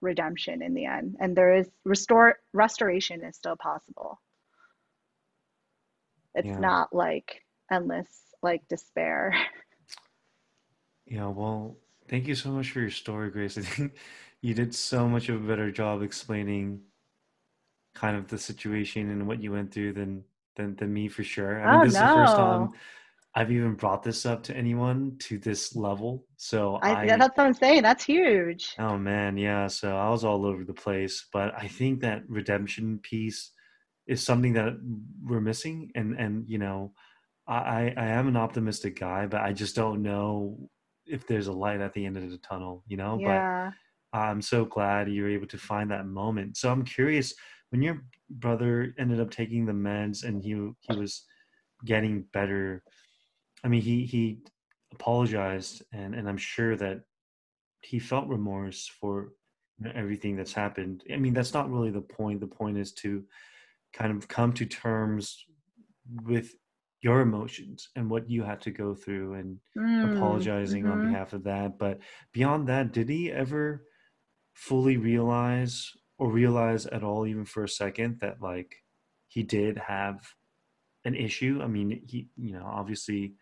[0.00, 4.20] redemption in the end and there is restore restoration is still possible.
[6.34, 6.58] It's Yeah.
[6.58, 7.42] not like
[7.72, 8.08] endless
[8.42, 9.34] like despair.
[11.06, 11.76] Yeah, well,
[12.08, 13.58] thank you so much for your story, Grace.
[13.58, 13.94] I think
[14.42, 16.82] you did so much of a better job explaining
[17.94, 20.24] kind of the situation and what you went through than
[20.56, 21.62] than than me for sure.
[21.62, 22.74] I mean, Oh this is the first time no.
[23.34, 26.26] I've even brought this up to anyone to this level.
[26.36, 27.82] So I yeah, I, that's what I'm saying.
[27.82, 28.74] That's huge.
[28.78, 32.98] oh man, yeah, so I was all over the place, but I think that redemption
[33.02, 33.52] piece
[34.06, 34.74] is something that
[35.22, 36.92] we're missing and and you know,
[37.46, 40.70] I I am an optimistic guy, but I just don't know
[41.06, 43.72] if there's a light at the end of the tunnel, you know, but Yeah.
[44.12, 46.56] I'm so glad you were able to find that moment.
[46.56, 47.34] So I'm curious,
[47.70, 51.24] when your brother ended up taking the meds and he he was
[51.84, 52.82] getting better,
[53.64, 54.38] I mean, he he
[54.92, 57.02] apologized and and I'm sure that
[57.80, 59.32] he felt remorse for
[59.94, 61.04] everything that's happened.
[61.12, 62.40] I mean, that's not really the point.
[62.40, 63.24] The point is to
[63.92, 65.44] kind of come to terms
[66.24, 66.54] with
[67.00, 71.12] your emotions and what you had to go through and Mm, apologizing on mm-hmm.
[71.12, 71.78] behalf of that.
[71.78, 72.00] But
[72.32, 73.84] beyond that, did he ever
[74.54, 78.74] fully realize or realize at all, even for a second, that like
[79.28, 80.28] he did have
[81.04, 81.60] an issue?
[81.62, 83.34] I mean, he, you know, obviously,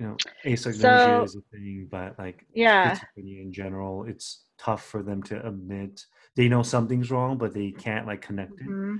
[0.00, 2.98] you know, asognosia So is a thing, but like yeah.
[3.16, 8.06] in general, it's tough for them to admit they know something's wrong, but they can't
[8.06, 8.96] like connect it hmm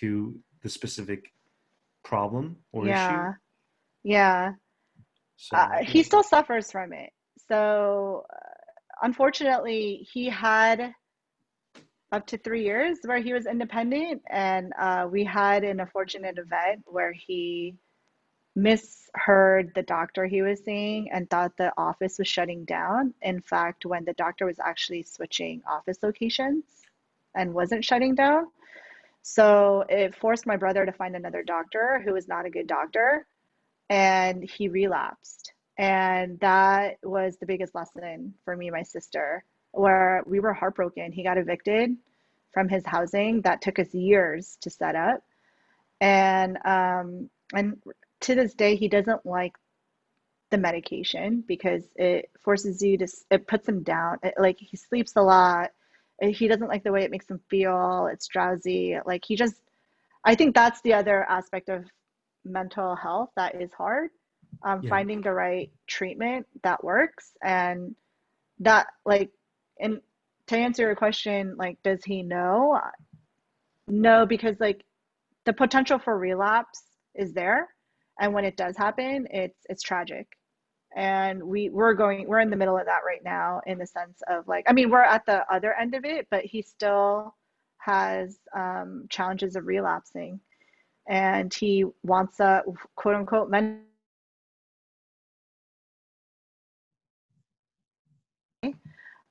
[0.00, 1.32] to the specific
[2.04, 2.94] problem or issue.
[2.94, 3.32] Yeah.
[4.04, 4.52] Yeah.
[5.52, 7.10] Uh, So, he still suffers from it.
[7.48, 8.36] So uh,
[9.02, 10.92] unfortunately, he had
[12.12, 16.82] up to three years where he was independent, and uh, we had an unfortunate event
[16.86, 17.74] where he
[18.58, 23.14] misheard the doctor he was seeing and thought the office was shutting down.
[23.22, 26.64] In fact, when the doctor was actually switching office locations
[27.34, 28.46] and wasn't shutting down.
[29.22, 33.26] So it forced my brother to find another doctor who was not a good doctor,
[33.90, 35.52] and he relapsed.
[35.76, 41.12] And that was the biggest lesson for me and my sister, where we were heartbroken.
[41.12, 41.96] He got evicted
[42.52, 45.22] from his housing that took us years to set up.
[46.00, 47.80] And um, and
[48.20, 49.54] to this day, he doesn't like
[50.50, 54.18] the medication because it forces you to, it puts him down.
[54.22, 55.70] It, like he sleeps a lot.
[56.20, 58.08] He doesn't like the way it makes him feel.
[58.12, 58.98] It's drowsy.
[59.06, 59.60] Like he just,
[60.24, 61.84] I think that's the other aspect of
[62.44, 64.10] mental health that is hard.
[64.62, 67.94] Um, yeah, finding the right treatment that works and
[68.60, 69.30] that like,
[69.78, 70.00] and
[70.46, 72.80] to answer your question, like, does he know?
[73.86, 74.84] No, because like
[75.44, 76.82] the potential for relapse
[77.14, 77.68] is there,
[78.18, 80.26] and when it does happen, it's it's tragic.
[80.96, 84.22] And we we're going we're in the middle of that right now in the sense
[84.28, 87.34] of like I mean we're at the other end of it, but he still
[87.78, 90.40] has um, challenges of relapsing,
[91.08, 92.62] and he wants a
[92.96, 93.82] quote unquote mentor.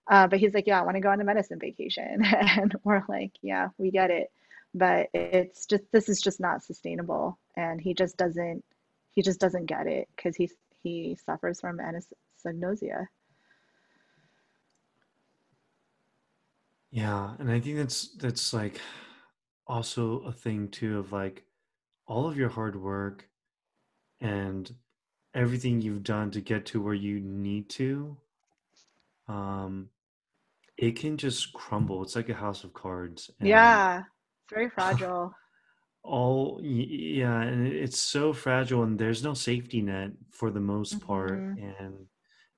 [0.10, 3.04] Uh, but he's like, yeah, I want to go on a medicine vacation, and we're
[3.10, 4.32] like, yeah, we get it,
[4.74, 8.64] but it's just this is just not sustainable, and he just doesn't
[9.18, 10.48] he just doesn't get it because he
[10.84, 13.08] he suffers from anosognosia.
[16.92, 18.80] yeah, and I think that's that's like
[19.66, 21.44] also a thing too of like
[22.08, 23.28] all of your hard work
[24.22, 24.74] and
[25.34, 28.18] everything you've done to get to where you need to
[29.28, 29.90] um
[30.78, 35.34] it can just crumble it's like a house of cards and Yeah, it's very fragile.
[36.04, 41.40] All yeah and it's so fragile and there's no safety net for the most part
[41.40, 42.08] hmm and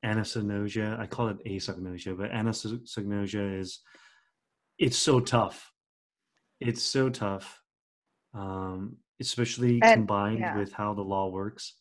[0.06, 3.80] anosognosia i call it asognosia but anosognosia is
[4.78, 5.72] it's so tough.
[6.60, 7.62] It's so tough
[8.34, 11.76] um especially And combined yeah, with how the law works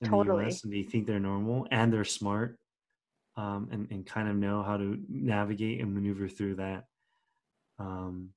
[0.00, 2.58] in the us and they think they're normal and they're smart
[3.36, 6.84] um, and, and kind of know how to navigate and maneuver through that.
[7.78, 8.30] Um,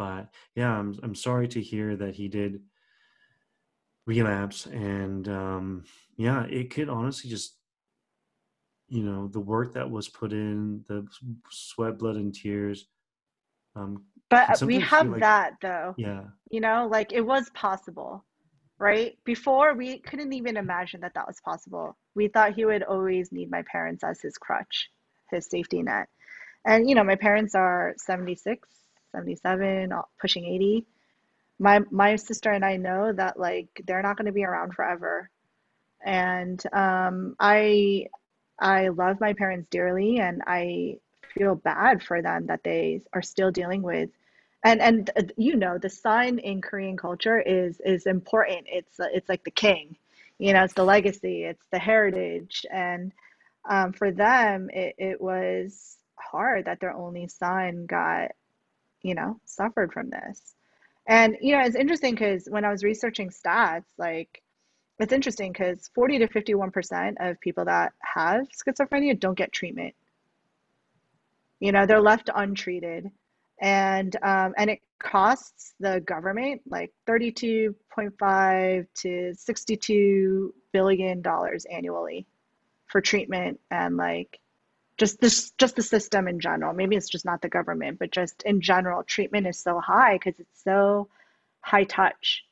[0.00, 2.62] but yeah, I'm I'm sorry to hear that he did
[4.06, 5.84] relapse, and um,
[6.16, 7.58] yeah, it could honestly just
[8.88, 11.06] you know the work that was put in, the
[11.50, 12.86] sweat, blood, and tears,
[13.76, 18.24] um, But we have like that though, yeah, you know, like it was possible,
[18.78, 19.18] right?
[19.26, 21.94] Before we couldn't even imagine that that was possible.
[22.14, 24.88] We thought he would always need my parents as his crutch,
[25.30, 26.08] his safety net.
[26.64, 28.68] And, you know, my parents are 76,
[29.12, 30.86] 77, pushing 80.
[31.58, 35.30] My, my sister and I know that like they're not going to be around forever.
[36.04, 38.06] And um, I,
[38.58, 40.98] I love my parents dearly and I
[41.34, 44.10] feel bad for them that they are still dealing with
[44.64, 49.06] and and uh, you know the son in korean culture is is important it's uh,
[49.12, 49.96] it's like the king
[50.38, 53.12] you know it's the legacy it's the heritage and
[53.68, 58.30] um, for them it, it was hard that their only son got
[59.02, 60.54] you know suffered from this.
[61.06, 64.42] And you know it's interesting because when i was researching stats like
[65.00, 69.94] it's interesting because 40 to 51% of people that have schizophrenia don't get treatment.
[71.58, 73.10] You know they're left untreated.
[73.62, 82.26] And um, and it costs the government like 32.5 to 62 billion dollars annually
[82.86, 84.38] for treatment and like
[85.00, 88.42] just this just the system in general maybe it's just not the government but just
[88.44, 91.08] in general treatment is so high because it's so
[91.62, 92.44] high touch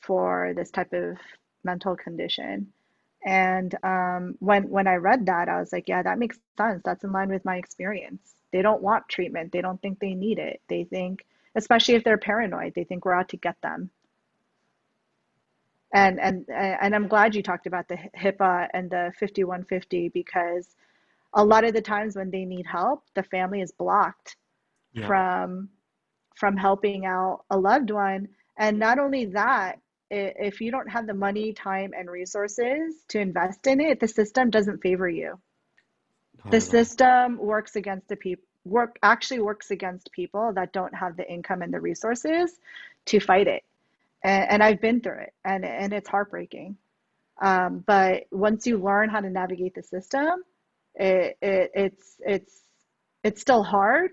[0.00, 1.16] for this type of
[1.62, 2.72] mental condition
[3.24, 7.04] and um, when when i read that i was like yeah that makes sense that's
[7.04, 9.52] in line with my experience they don't want treatment.
[9.52, 10.60] They don't think they need it.
[10.68, 13.90] They think, especially if they're paranoid, they think we're out to get them.
[15.92, 20.68] And and and I'm glad you talked about the HIPAA and the 5150 because
[21.34, 24.36] a lot of the times when they need help, the family is blocked
[24.92, 25.06] yeah.
[25.06, 25.68] from
[26.36, 28.28] from helping out a loved one.
[28.56, 29.78] And not only that,
[30.10, 34.50] if you don't have the money, time, and resources to invest in it, the system
[34.50, 35.38] doesn't favor you
[36.48, 41.26] the system works against the people work actually works against people that don't have the
[41.30, 42.52] income and the resources
[43.06, 43.62] to fight it
[44.22, 46.76] and, and i've been through it and and it's heartbreaking
[47.40, 50.42] um, but once you learn how to navigate the system
[50.94, 52.60] it, it it's it's
[53.22, 54.10] it's still hard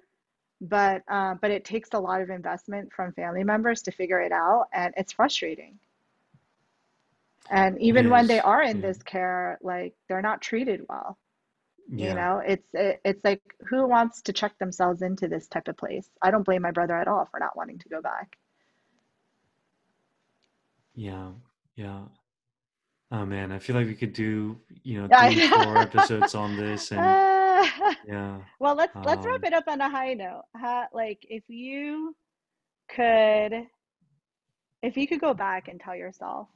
[0.62, 4.32] but uh, but it takes a lot of investment from family members to figure it
[4.32, 5.80] out and it's frustrating.
[7.50, 8.88] And even when they are in yeah.
[8.88, 11.18] this care like they're not treated well.
[11.90, 12.10] Yeah.
[12.10, 15.78] you know it's it, it's like who wants to check themselves into this type of
[15.78, 16.10] place?
[16.22, 18.38] I don't blame my brother at all for not wanting to go back.
[20.96, 21.30] Yeah
[21.76, 22.02] yeah
[23.12, 26.92] oh man i feel like we could do you know three four episodes on this
[26.92, 27.48] and uh,
[28.08, 30.44] yeah well let's um, let's wrap um, it up on a high note.
[30.56, 32.16] How, like if you
[32.88, 33.68] could
[34.82, 36.48] if you could go back and tell yourself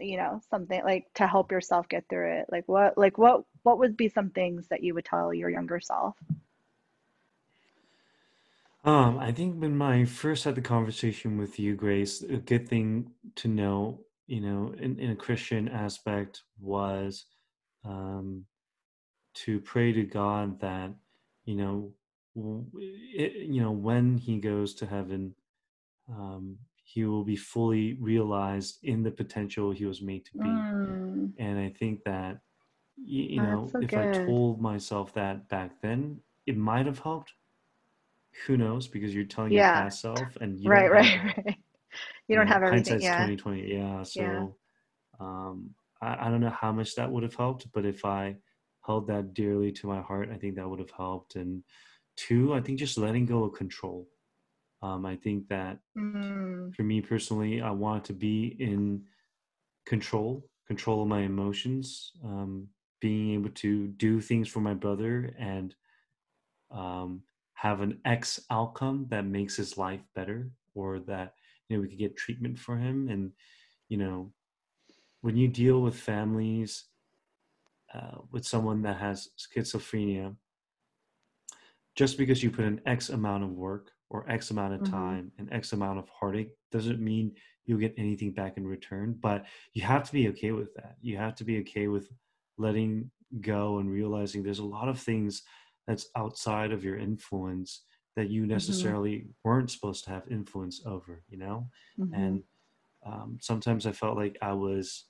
[0.00, 3.78] you know something like to help yourself get through it like what like what what
[3.78, 6.16] would be some things that you would tell your younger self?
[8.84, 13.12] Um i think when i first had the conversation with you grace a good thing
[13.36, 17.26] to know you know in, in a christian aspect was
[17.84, 18.44] um
[19.34, 20.90] to pray to god that
[21.44, 21.92] you know
[22.74, 25.34] it, you know when he goes to heaven
[26.08, 30.48] um he will be fully realized in the potential he was made to be.
[30.48, 31.32] Mm.
[31.36, 32.38] And I think that,
[32.96, 34.16] you, you know, so if good.
[34.16, 37.32] I told myself that back then, it might have helped.
[38.46, 38.86] Who knows?
[38.86, 39.74] Because you're telling yeah.
[39.74, 41.56] your past self, and you right, right, right.
[42.28, 43.00] You don't know, have everything.
[43.00, 43.18] Yeah.
[43.18, 43.74] Twenty twenty.
[43.74, 44.02] Yeah.
[44.02, 44.46] So, yeah.
[45.20, 45.70] um,
[46.02, 48.36] I, I don't know how much that would have helped, but if I
[48.86, 51.36] held that dearly to my heart, I think that would have helped.
[51.36, 51.62] And
[52.16, 54.08] two, I think just letting go of control
[54.82, 56.74] um, I think that mm.
[56.74, 59.02] for me personally, I want to be in
[59.86, 62.68] control, control of my emotions, um,
[63.00, 65.74] being able to do things for my brother and
[66.70, 67.22] um,
[67.54, 71.34] have an X outcome that makes his life better, or that
[71.68, 73.08] you know we could get treatment for him.
[73.08, 73.32] And
[73.88, 74.32] you know,
[75.20, 76.84] when you deal with families
[77.94, 80.34] uh, with someone that has schizophrenia,
[81.94, 84.92] just because you put an X amount of work or X amount of mm-hmm.
[84.92, 85.42] time mm-hmm.
[85.42, 87.32] and X amount of heartache doesn't mean
[87.64, 89.16] you'll get anything back in return.
[89.20, 90.96] But you have to be okay with that.
[91.00, 92.08] You have to be okay with
[92.58, 93.10] letting
[93.40, 95.42] go and realizing there's a lot of things
[95.86, 97.82] that's outside of your influence
[98.16, 98.52] that you mm-hmm.
[98.52, 99.30] necessarily mm-hmm.
[99.44, 101.68] weren't supposed to have influence over, you know?
[102.00, 102.14] Mm-hmm.
[102.14, 102.42] And
[103.04, 105.04] um, sometimes I felt like I was,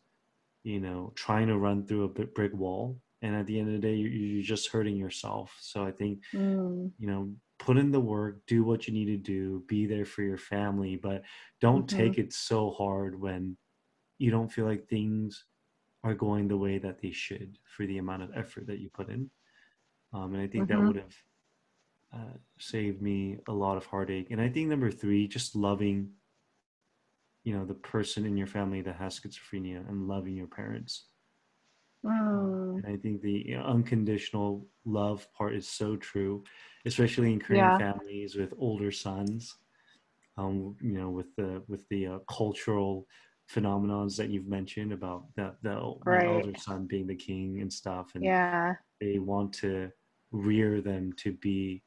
[0.64, 2.98] you know, trying to run through a brick wall.
[3.22, 5.56] And at the end of the day, you're, just hurting yourself.
[5.60, 6.90] So I think, mm.
[6.98, 10.22] you know, put in the work, do what you need to do, be there for
[10.22, 11.22] your family, but
[11.60, 11.96] don't mm-hmm.
[11.96, 13.56] take it so hard when
[14.18, 15.44] you don't feel like things
[16.04, 19.08] are going the way that they should for the amount of effort that you put
[19.08, 19.30] in.
[20.12, 20.80] Um, and I think mm-hmm.
[20.80, 21.14] that would have
[22.16, 24.28] uh, saved me a lot of heartache.
[24.30, 26.12] And I think number three, just loving,
[27.44, 31.06] you know, the person in your family that has schizophrenia and loving your parents.
[32.04, 36.44] Mm, and I think the you know, unconditional love part is so true,
[36.86, 39.56] especially in Korean yeah, families with older sons.
[40.38, 43.06] Um, you know, with the with the uh, cultural
[43.50, 46.26] phenomenons that you've mentioned about the, the right.
[46.26, 49.90] elder son being the king and stuff, and Yeah, they want to
[50.32, 51.82] rear them to be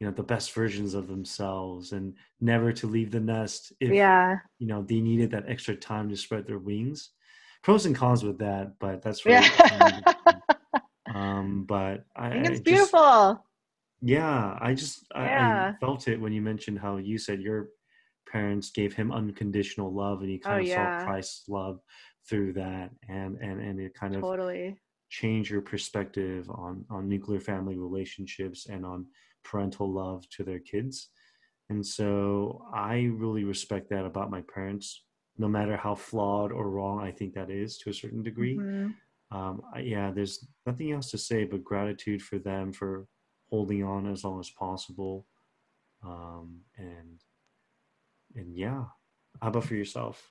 [0.00, 4.38] you know the best versions of themselves and never to leave the nest if yeah,
[4.58, 7.10] you know they needed that extra time to spread their wings
[7.62, 9.50] pros and cons with that but that's for yeah.
[11.14, 13.44] um but I think I, I it's just beautiful.
[14.00, 15.72] yeah i just I, I Yeah.
[15.80, 17.68] felt it when you mentioned how you said your
[18.30, 21.80] parents gave him unconditional love and Oh, kind of saw christ's love
[22.28, 24.78] through that and and and it kind of totally.
[25.10, 29.06] change your perspective on on nuclear family relationships and on
[29.44, 31.08] parental love to their kids.
[31.68, 35.04] And so i really respect that about my parents.
[35.38, 38.88] No matter how flawed or wrong i think that is to a certain degree hmm
[39.32, 43.06] um, I, yeah there's nothing else to say but gratitude for them for
[43.50, 45.26] holding on as long as possible.
[46.04, 47.20] Um, and
[48.34, 48.84] and yeah.
[49.42, 50.30] How about for yourself?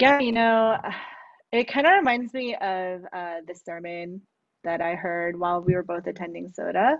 [0.00, 0.78] Yeah, you know,
[1.52, 4.22] it kind of reminds me of uh, the sermon
[4.64, 6.98] that I heard while we were both attending Soda.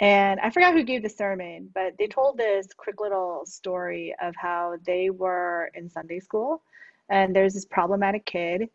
[0.00, 4.34] And I forgot who gave the sermon, but they told this quick little story of
[4.36, 6.62] how they were in Sunday school
[7.08, 8.68] and there's this problematic kid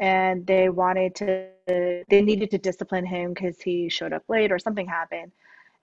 [0.00, 4.58] and they wanted to, they needed to discipline him because he showed up late or
[4.58, 5.30] something happened.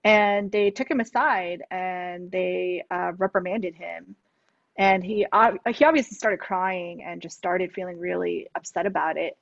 [0.04, 4.14] And they took him aside and they uh, reprimanded him.
[4.76, 9.36] And he, ob- he obviously started crying and just started feeling really upset about it.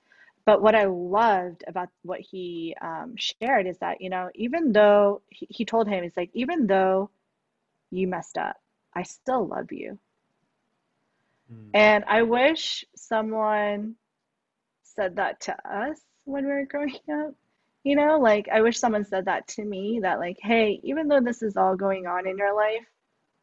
[0.46, 5.22] But what I loved about what he um, shared is that, you know, even though
[5.28, 7.10] he, he told him, it's like, even though
[7.90, 8.56] you messed up,
[8.94, 9.98] I still love you.
[11.52, 13.96] Mm, And I wish someone
[14.82, 17.34] said that to us when we were growing up.
[17.84, 21.20] You know, like I wish someone said that to me that, like, hey, even though
[21.20, 22.86] this is all going on in your life,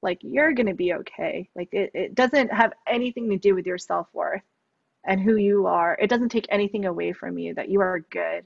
[0.02, 1.50] like you're gonna be okay.
[1.56, 4.44] Like it, it doesn't have anything to do with your self-worth
[5.08, 5.98] and who you are.
[6.00, 8.46] It doesn't take anything away from you that you are good.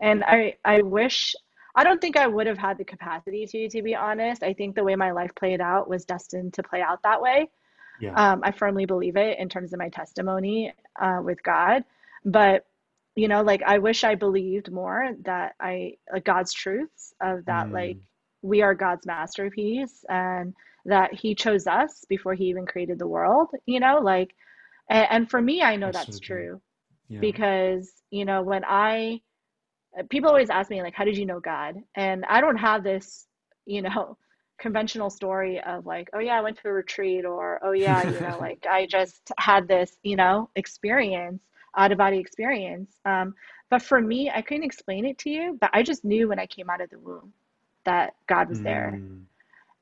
[0.00, 1.34] And I I wish
[1.74, 4.42] I don't think I would have had the capacity to, to be honest.
[4.42, 7.50] I think the way my life played out was destined to play out that way.
[7.98, 11.84] yeah Um, I firmly believe it in terms of my testimony uh, with God.
[12.24, 12.66] But,
[13.14, 17.72] you know, like I wish I believed more that I, like God's truths of that,
[17.72, 18.00] like mm,
[18.42, 23.48] we are God's masterpiece and that He chose us before He even created the world,
[23.66, 24.34] you know, like,
[24.92, 26.62] and, and for me, I know that's that's good true
[27.08, 29.20] yeah because, you know, when I,
[30.10, 31.76] people always ask me, like, how did you know God?
[31.96, 33.28] And I don't have this,
[33.66, 34.18] you know,
[34.60, 38.20] conventional story of like, oh yeah, I went to a retreat, or oh yeah, you
[38.20, 41.42] know, like I just had this, you know, experience,
[41.76, 42.98] out of body experience.
[43.06, 43.34] Um,
[43.70, 46.46] but for me, I couldn't explain it to you, but I just knew when I
[46.46, 47.32] came out of the womb
[47.86, 49.02] that God was there.
[49.04, 49.26] mm,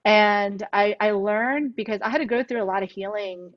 [0.05, 3.53] And I, I learned because I had to go through a lot of healing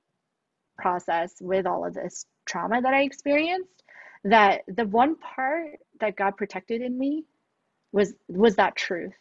[0.77, 3.83] process with all of this trauma that I experienced,
[4.25, 7.25] that the one part that God protected in me
[7.91, 9.13] was was that truth.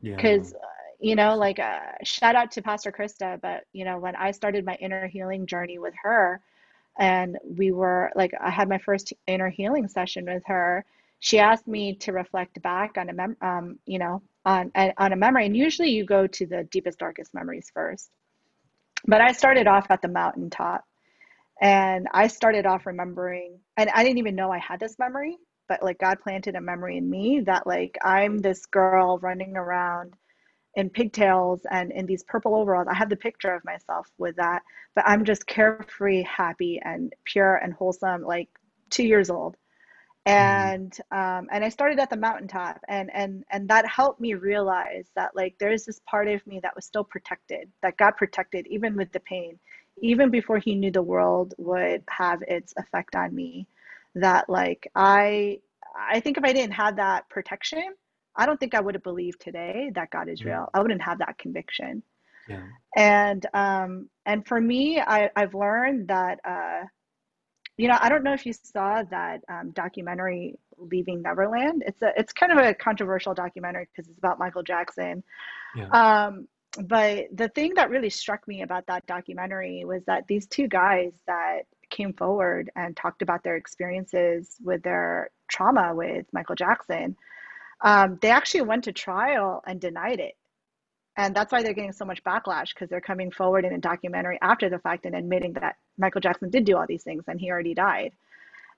[0.00, 0.54] yeah Because,
[1.00, 4.64] you know, like uh, shout out to Pastor Krista, but you know, when I started
[4.64, 6.40] my inner healing journey with her,
[6.98, 10.84] and we were like, I had my first inner healing session with her.
[11.20, 15.16] She asked me to reflect back on a mem, um, you know, on on a
[15.16, 18.10] memory, and usually you go to the deepest, darkest memories first.
[19.06, 20.84] But I started off at the mountaintop
[21.60, 25.36] and I started off remembering, and I didn't even know I had this memory,
[25.68, 30.14] but like God planted a memory in me that like I'm this girl running around
[30.74, 32.88] in pigtails and in these purple overalls.
[32.90, 34.62] I have the picture of myself with that,
[34.94, 38.48] but I'm just carefree, happy, and pure and wholesome, like
[38.88, 39.56] two years old.
[40.38, 44.34] Mm, And um, and I started at the mountaintop, and and and that helped me
[44.34, 48.66] realize that like there's this part of me that was still protected, that God protected
[48.68, 49.58] even with the pain,
[50.02, 53.66] even before He knew the world would have its effect on me.
[54.14, 55.60] That like I
[55.98, 57.94] I think if I didn't have that protection,
[58.36, 60.68] I don't think I would have believed today that God is mm, real.
[60.74, 62.02] I wouldn't have that conviction.
[62.46, 62.66] yeah
[62.96, 66.84] And um and for me, I I've learned that uh
[67.80, 71.82] you know, I don't know if you saw that um, documentary Leaving Neverland.
[71.86, 75.22] It's a it's kind of a controversial documentary because it's about Michael Jackson.
[75.74, 76.46] yeah Um,
[76.86, 81.12] but the thing that really struck me about that documentary was that these two guys
[81.26, 87.16] that came forward and talked about their experiences with their trauma with Michael Jackson,
[87.80, 90.34] um, they actually went to trial and denied it.
[91.16, 94.38] And that's why they're getting so much backlash because they're coming forward in a documentary
[94.40, 97.50] after the fact and admitting that Michael Jackson did do all these things and he
[97.50, 98.12] already died.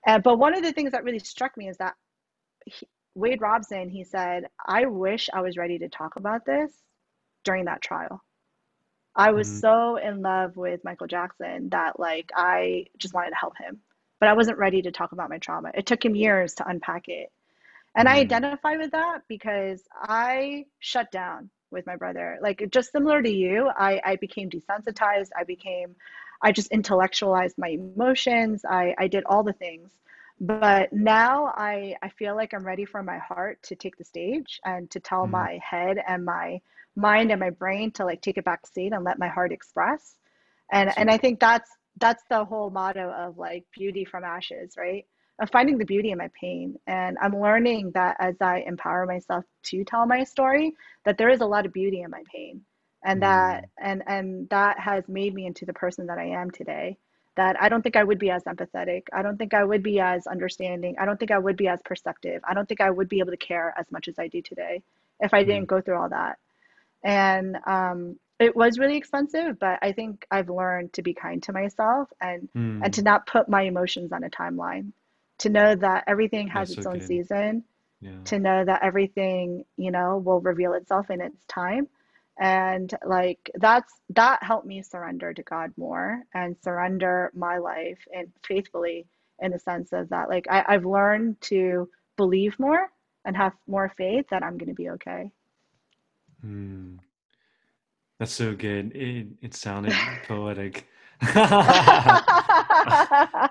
[0.07, 1.94] Uh, but one of the things that really struck me is that
[2.66, 6.73] he, Wade Robson, he said, I wish I was ready to talk about this
[7.44, 8.23] during that trial.
[9.16, 13.36] I was Mm, so in love with Michael Jackson that like I just wanted to
[13.36, 13.81] help him,
[14.20, 15.70] but I wasn't ready to talk about my trauma.
[15.74, 17.31] It took him years to unpack it.
[17.97, 22.39] And I mm, identify with that because I shut down with my brother.
[22.40, 25.28] Like just similar to you, I, I became desensitized.
[25.39, 25.94] I became,
[26.43, 28.64] I just intellectualized my emotions.
[28.69, 29.90] I, I did all the things.
[30.40, 34.60] But now I, I feel like I'm ready for my heart to take the stage
[34.64, 35.31] and to tell mm.
[35.31, 36.60] my head and my
[36.97, 40.16] mind and my brain to like take a back seat and let my heart express.
[40.73, 45.06] And and I think that's that's the whole motto of like beauty from ashes, right?
[45.40, 46.77] Of finding the beauty in my pain.
[46.86, 50.74] And I'm learning that as I empower myself to tell my story,
[51.05, 52.62] that there is a lot of beauty in my pain.
[53.04, 56.50] And that mm, and and that has made me into the person that I am
[56.50, 56.98] today.
[57.36, 59.04] That I don't think I would be as empathetic.
[59.12, 60.96] I don't think I would be as understanding.
[61.00, 62.42] I don't think I would be as perceptive.
[62.46, 64.82] I don't think I would be able to care as much as I do today
[65.20, 66.38] if I mm, didn't go through all that
[67.04, 71.52] and um, it was really expensive but i think i've learned to be kind to
[71.52, 73.04] myself and and to mm.
[73.04, 74.92] not put my emotions on a timeline
[75.38, 77.64] to know that everything has That's its own season
[78.00, 78.18] Yeah.
[78.24, 81.88] to know that everything you know will reveal itself in its time
[82.40, 88.32] and like that's that helped me surrender to god more and surrender my life and
[88.46, 89.06] faithfully
[89.40, 92.88] in the sense of that like I, i've learned to believe more
[93.24, 95.30] and have more faith that i'm going to be okay
[96.44, 96.98] Mm.
[98.18, 98.94] That's so good.
[98.94, 99.94] It it sounded
[100.24, 100.86] poetic.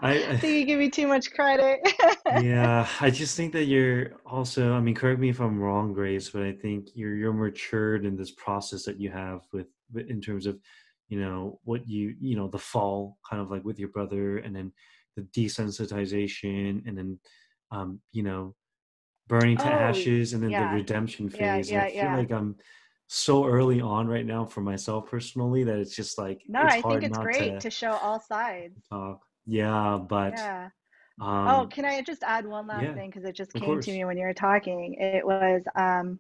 [0.04, 1.80] I, think you give me too much credit.
[2.42, 6.30] Yeah, I just think that you're also, I mean, correct me if I'm wrong, Grace,
[6.30, 10.46] but I think you're you're matured in this process that you have with, in terms
[10.46, 10.58] of,
[11.10, 14.56] you know, what you, you know, the fall kind of like with your brother and
[14.56, 14.72] then
[15.18, 17.20] the desensitization and then
[17.72, 18.56] um, you know,
[19.28, 21.72] burning to oh, ashes and then the yeah, redemption yeah, phase.
[21.72, 22.18] I feel yeah.
[22.18, 22.56] like I'm
[23.14, 27.02] so early on right now for myself personally that it's just like No, I think
[27.04, 28.80] it's great to to show all sides.
[28.90, 29.22] talk.
[29.46, 30.70] Yeah, but Yeah.
[31.46, 33.10] Oh, um can I just add one last yeah, thing?
[33.10, 34.96] Because it just came to me when you were talking.
[34.96, 36.20] It was, um,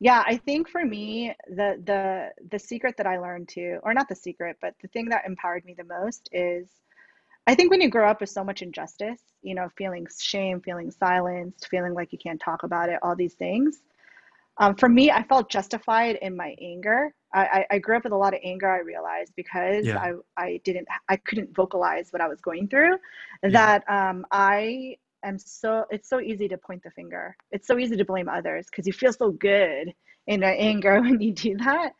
[0.00, 4.08] yeah, I think for me, the the the secret that I learned to or not
[4.08, 6.68] the secret, but the thing that empowered me the most is
[7.46, 10.90] I think when you grow up with so much injustice, you know, feeling shame, feeling
[10.90, 13.82] silenced, feeling like you can't talk about it, all these things,
[14.58, 17.14] Um, for me, I felt justified in my anger.
[17.32, 20.12] I, I, I grew up with a lot of anger, I realized, because Yeah, I,
[20.36, 22.96] I didn't, I couldn't vocalize what I was going through.
[23.42, 23.50] yeah.
[23.50, 27.36] That um, I am so, it's so easy to point the finger.
[27.52, 29.94] It's so easy to blame others because you feel so good
[30.26, 31.92] in your anger when you do that.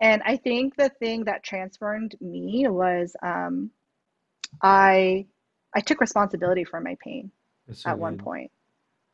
[0.00, 3.70] And I think the thing that transformed me was um,
[4.62, 5.26] I,
[5.74, 7.30] I took responsibility for my pain
[7.66, 8.50] That's so at one point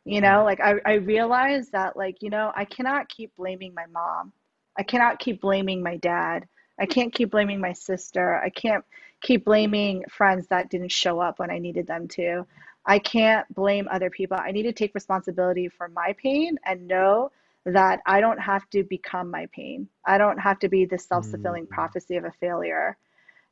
[0.08, 3.86] you know, like I, I realized that, like, you know, I cannot keep blaming my
[3.92, 4.32] mom.
[4.78, 6.46] I cannot keep blaming my dad.
[6.80, 8.36] I can't keep blaming my sister.
[8.42, 8.84] I can't
[9.22, 12.46] keep blaming friends that didn't show up when I needed them to.
[12.86, 14.38] I can't blame other people.
[14.40, 17.32] I need to take responsibility for my pain and know
[17.66, 19.88] that I don't have to become my pain.
[20.06, 22.96] I don't have to be the self-fulfilling Mm, prophecy of a failure.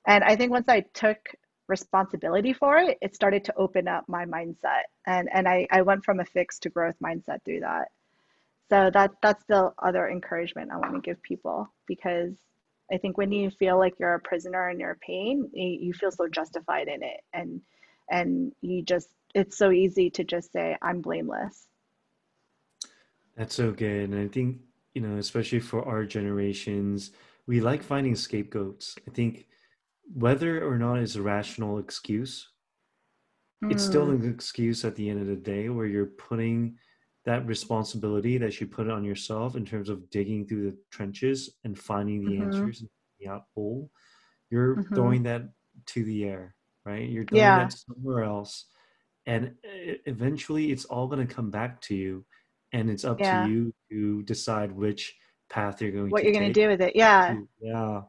[0.07, 1.19] And I think once I took
[1.69, 4.85] responsibility for it, it started to open up my mindset.
[5.07, 7.89] And and I, I went from a fixed to growth mindset through that.
[8.71, 12.35] So that that's the other encouragement I want to give people because
[12.93, 16.11] I think when you feel like you're a prisoner in your pain, you, you feel
[16.13, 17.61] so justified in it and
[18.11, 21.67] and you just it's so easy to just say I'm blameless.
[23.37, 24.11] that's so good.
[24.11, 24.59] And I think,
[24.95, 27.11] you know, especially for our generations,
[27.47, 28.97] we like finding scapegoats.
[29.07, 29.47] I think
[30.15, 32.49] whether or not it's a rational excuse,
[33.71, 36.77] it's still Mm, an excuse at the end of the day where you're putting
[37.25, 41.77] that responsibility that you put on yourself in terms of digging through the trenches and
[41.79, 43.91] finding the mm-hmm, answers and finding out whole.
[44.51, 44.95] You're mm-hmm.
[44.95, 45.49] throwing that
[45.87, 46.55] to the air,
[46.85, 47.09] right?
[47.09, 48.67] You're throwing Yeah, that somewhere else.
[49.27, 52.25] And eventually it's all going to come back to you.
[52.73, 55.17] And it's up to you to decide which
[55.49, 56.95] path you're going What to you're gonna do with it.
[56.95, 57.35] Yeah.
[57.35, 58.03] To, yeah,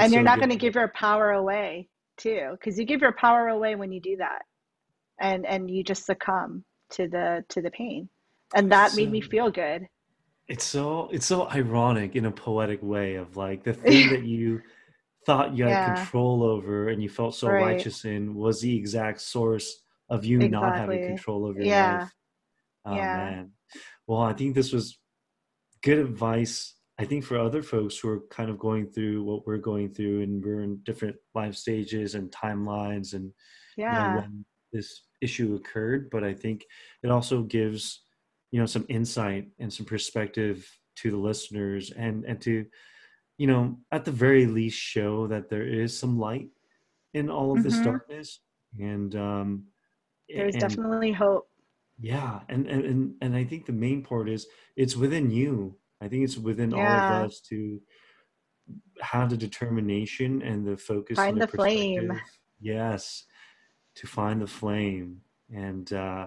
[0.00, 3.12] that's And you're so not gonna give your power away too, because you give your
[3.12, 4.42] power away when you do that.
[5.20, 8.10] and and you just succumb to the to the pain
[8.54, 9.86] and that made me um, feel good
[10.48, 14.62] it's so it's so ironic in a poetic way of like the thing that you
[15.26, 18.76] thought you had yeah control over and you felt so right righteous in was the
[18.76, 22.14] exact source of you not having control of your yeah life.
[22.86, 23.52] Oh yeah man.
[24.06, 24.98] Well, I think this was
[25.82, 26.74] good advice.
[27.00, 30.22] I think for other folks who are kind of going through what we're going through
[30.22, 33.32] and we're in different life stages and timelines and
[33.76, 36.66] you know yeah when this issue occurred, but I think
[37.02, 38.02] it also gives
[38.50, 42.66] you know some insight and some perspective to the listeners and and to
[43.38, 46.48] you know at the very least show that there is some light
[47.14, 47.68] in all of mm-hmm.
[47.68, 48.40] this darkness
[48.78, 49.64] and um
[50.28, 51.48] there's and, definitely hope
[52.00, 54.46] yeah and, and and and i think the main part is
[54.76, 56.78] it's within you i think it's within yeah.
[56.78, 57.80] all of us to
[59.00, 62.20] have the determination and the focus find the, the flame
[62.60, 63.24] yes
[63.94, 65.20] to find the flame
[65.54, 66.26] and uh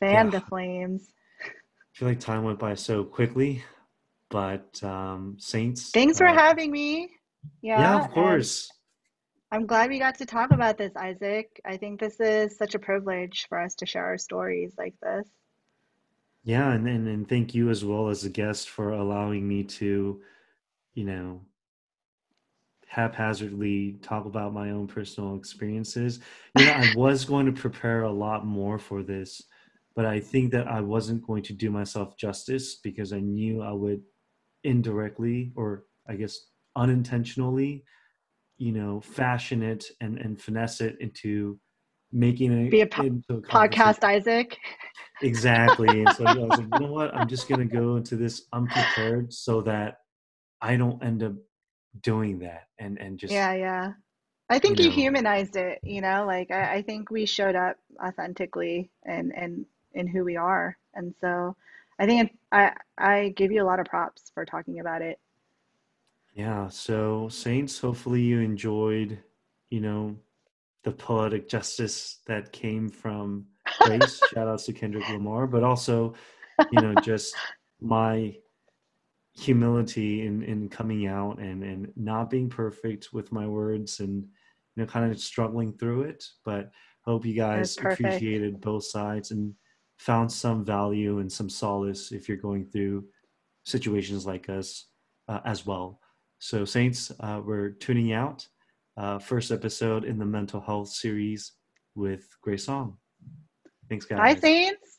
[0.00, 0.30] fan yeah.
[0.30, 1.12] the flames
[1.94, 3.62] I feel like time went by so quickly,
[4.28, 5.90] but um, Saints.
[5.92, 7.08] Thanks for uh, having me.
[7.62, 8.68] Yeah, yeah, of course.
[9.52, 11.60] I'm glad we got to talk about this, Isaac.
[11.64, 15.28] I think this is such a privilege for us to share our stories like this.
[16.44, 20.22] Yeah, and, and, and thank you as well as a guest for allowing me to,
[20.94, 21.42] you know,
[22.86, 26.20] haphazardly talk about my own personal experiences.
[26.54, 29.42] You know, I was going to prepare a lot more for this
[29.96, 33.70] but I think that I wasn't going to do myself justice because I knew I
[33.70, 34.02] would
[34.64, 36.38] indirectly or I guess
[36.76, 37.84] unintentionally,
[38.58, 41.58] you know, fashion it and, and finesse it into
[42.14, 44.56] making it be a, po- into a podcast, Isaac.
[45.22, 45.88] Exactly.
[45.88, 47.14] And so I was like, you know what?
[47.14, 49.98] I'm just gonna go into this unprepared so that
[50.60, 51.34] I don't end up
[52.00, 53.92] doing that and and just yeah yeah
[54.50, 57.54] I think you, know, you humanized it, you know, like I, I, think we showed
[57.54, 59.64] up authentically and and
[59.94, 60.76] in who we are.
[60.94, 61.56] And so
[61.98, 65.18] I think I I give you a lot of props for talking about it.
[66.34, 66.68] Yeah.
[66.68, 69.18] So Saints, hopefully you enjoyed,
[69.70, 70.16] you know,
[70.84, 73.46] the poetic justice that came from
[73.80, 74.20] Grace.
[74.32, 76.14] Shout outs to Kendrick Lamar, but also,
[76.70, 77.34] you know, just
[77.80, 78.34] my
[79.32, 84.28] humility in in coming out and and not being perfect with my words and you
[84.76, 86.70] know kind of struggling through it but
[87.04, 89.52] hope you guys appreciated both sides and
[89.98, 93.04] found some value and some solace if you're going through
[93.64, 94.86] situations like us
[95.28, 96.00] uh, as well.
[96.38, 98.46] So, Saints, uh, we're tuning out.
[98.96, 101.52] Uh, first episode in the mental health series
[101.94, 102.96] with Grace Song.
[103.88, 104.18] Thanks, guys.
[104.18, 104.94] Bye, Saints.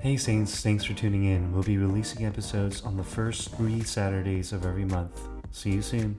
[0.00, 1.52] Hey Saints, thanks for tuning in.
[1.52, 5.28] We'll be releasing episodes on the first three Saturdays of every month.
[5.50, 6.16] See you soon.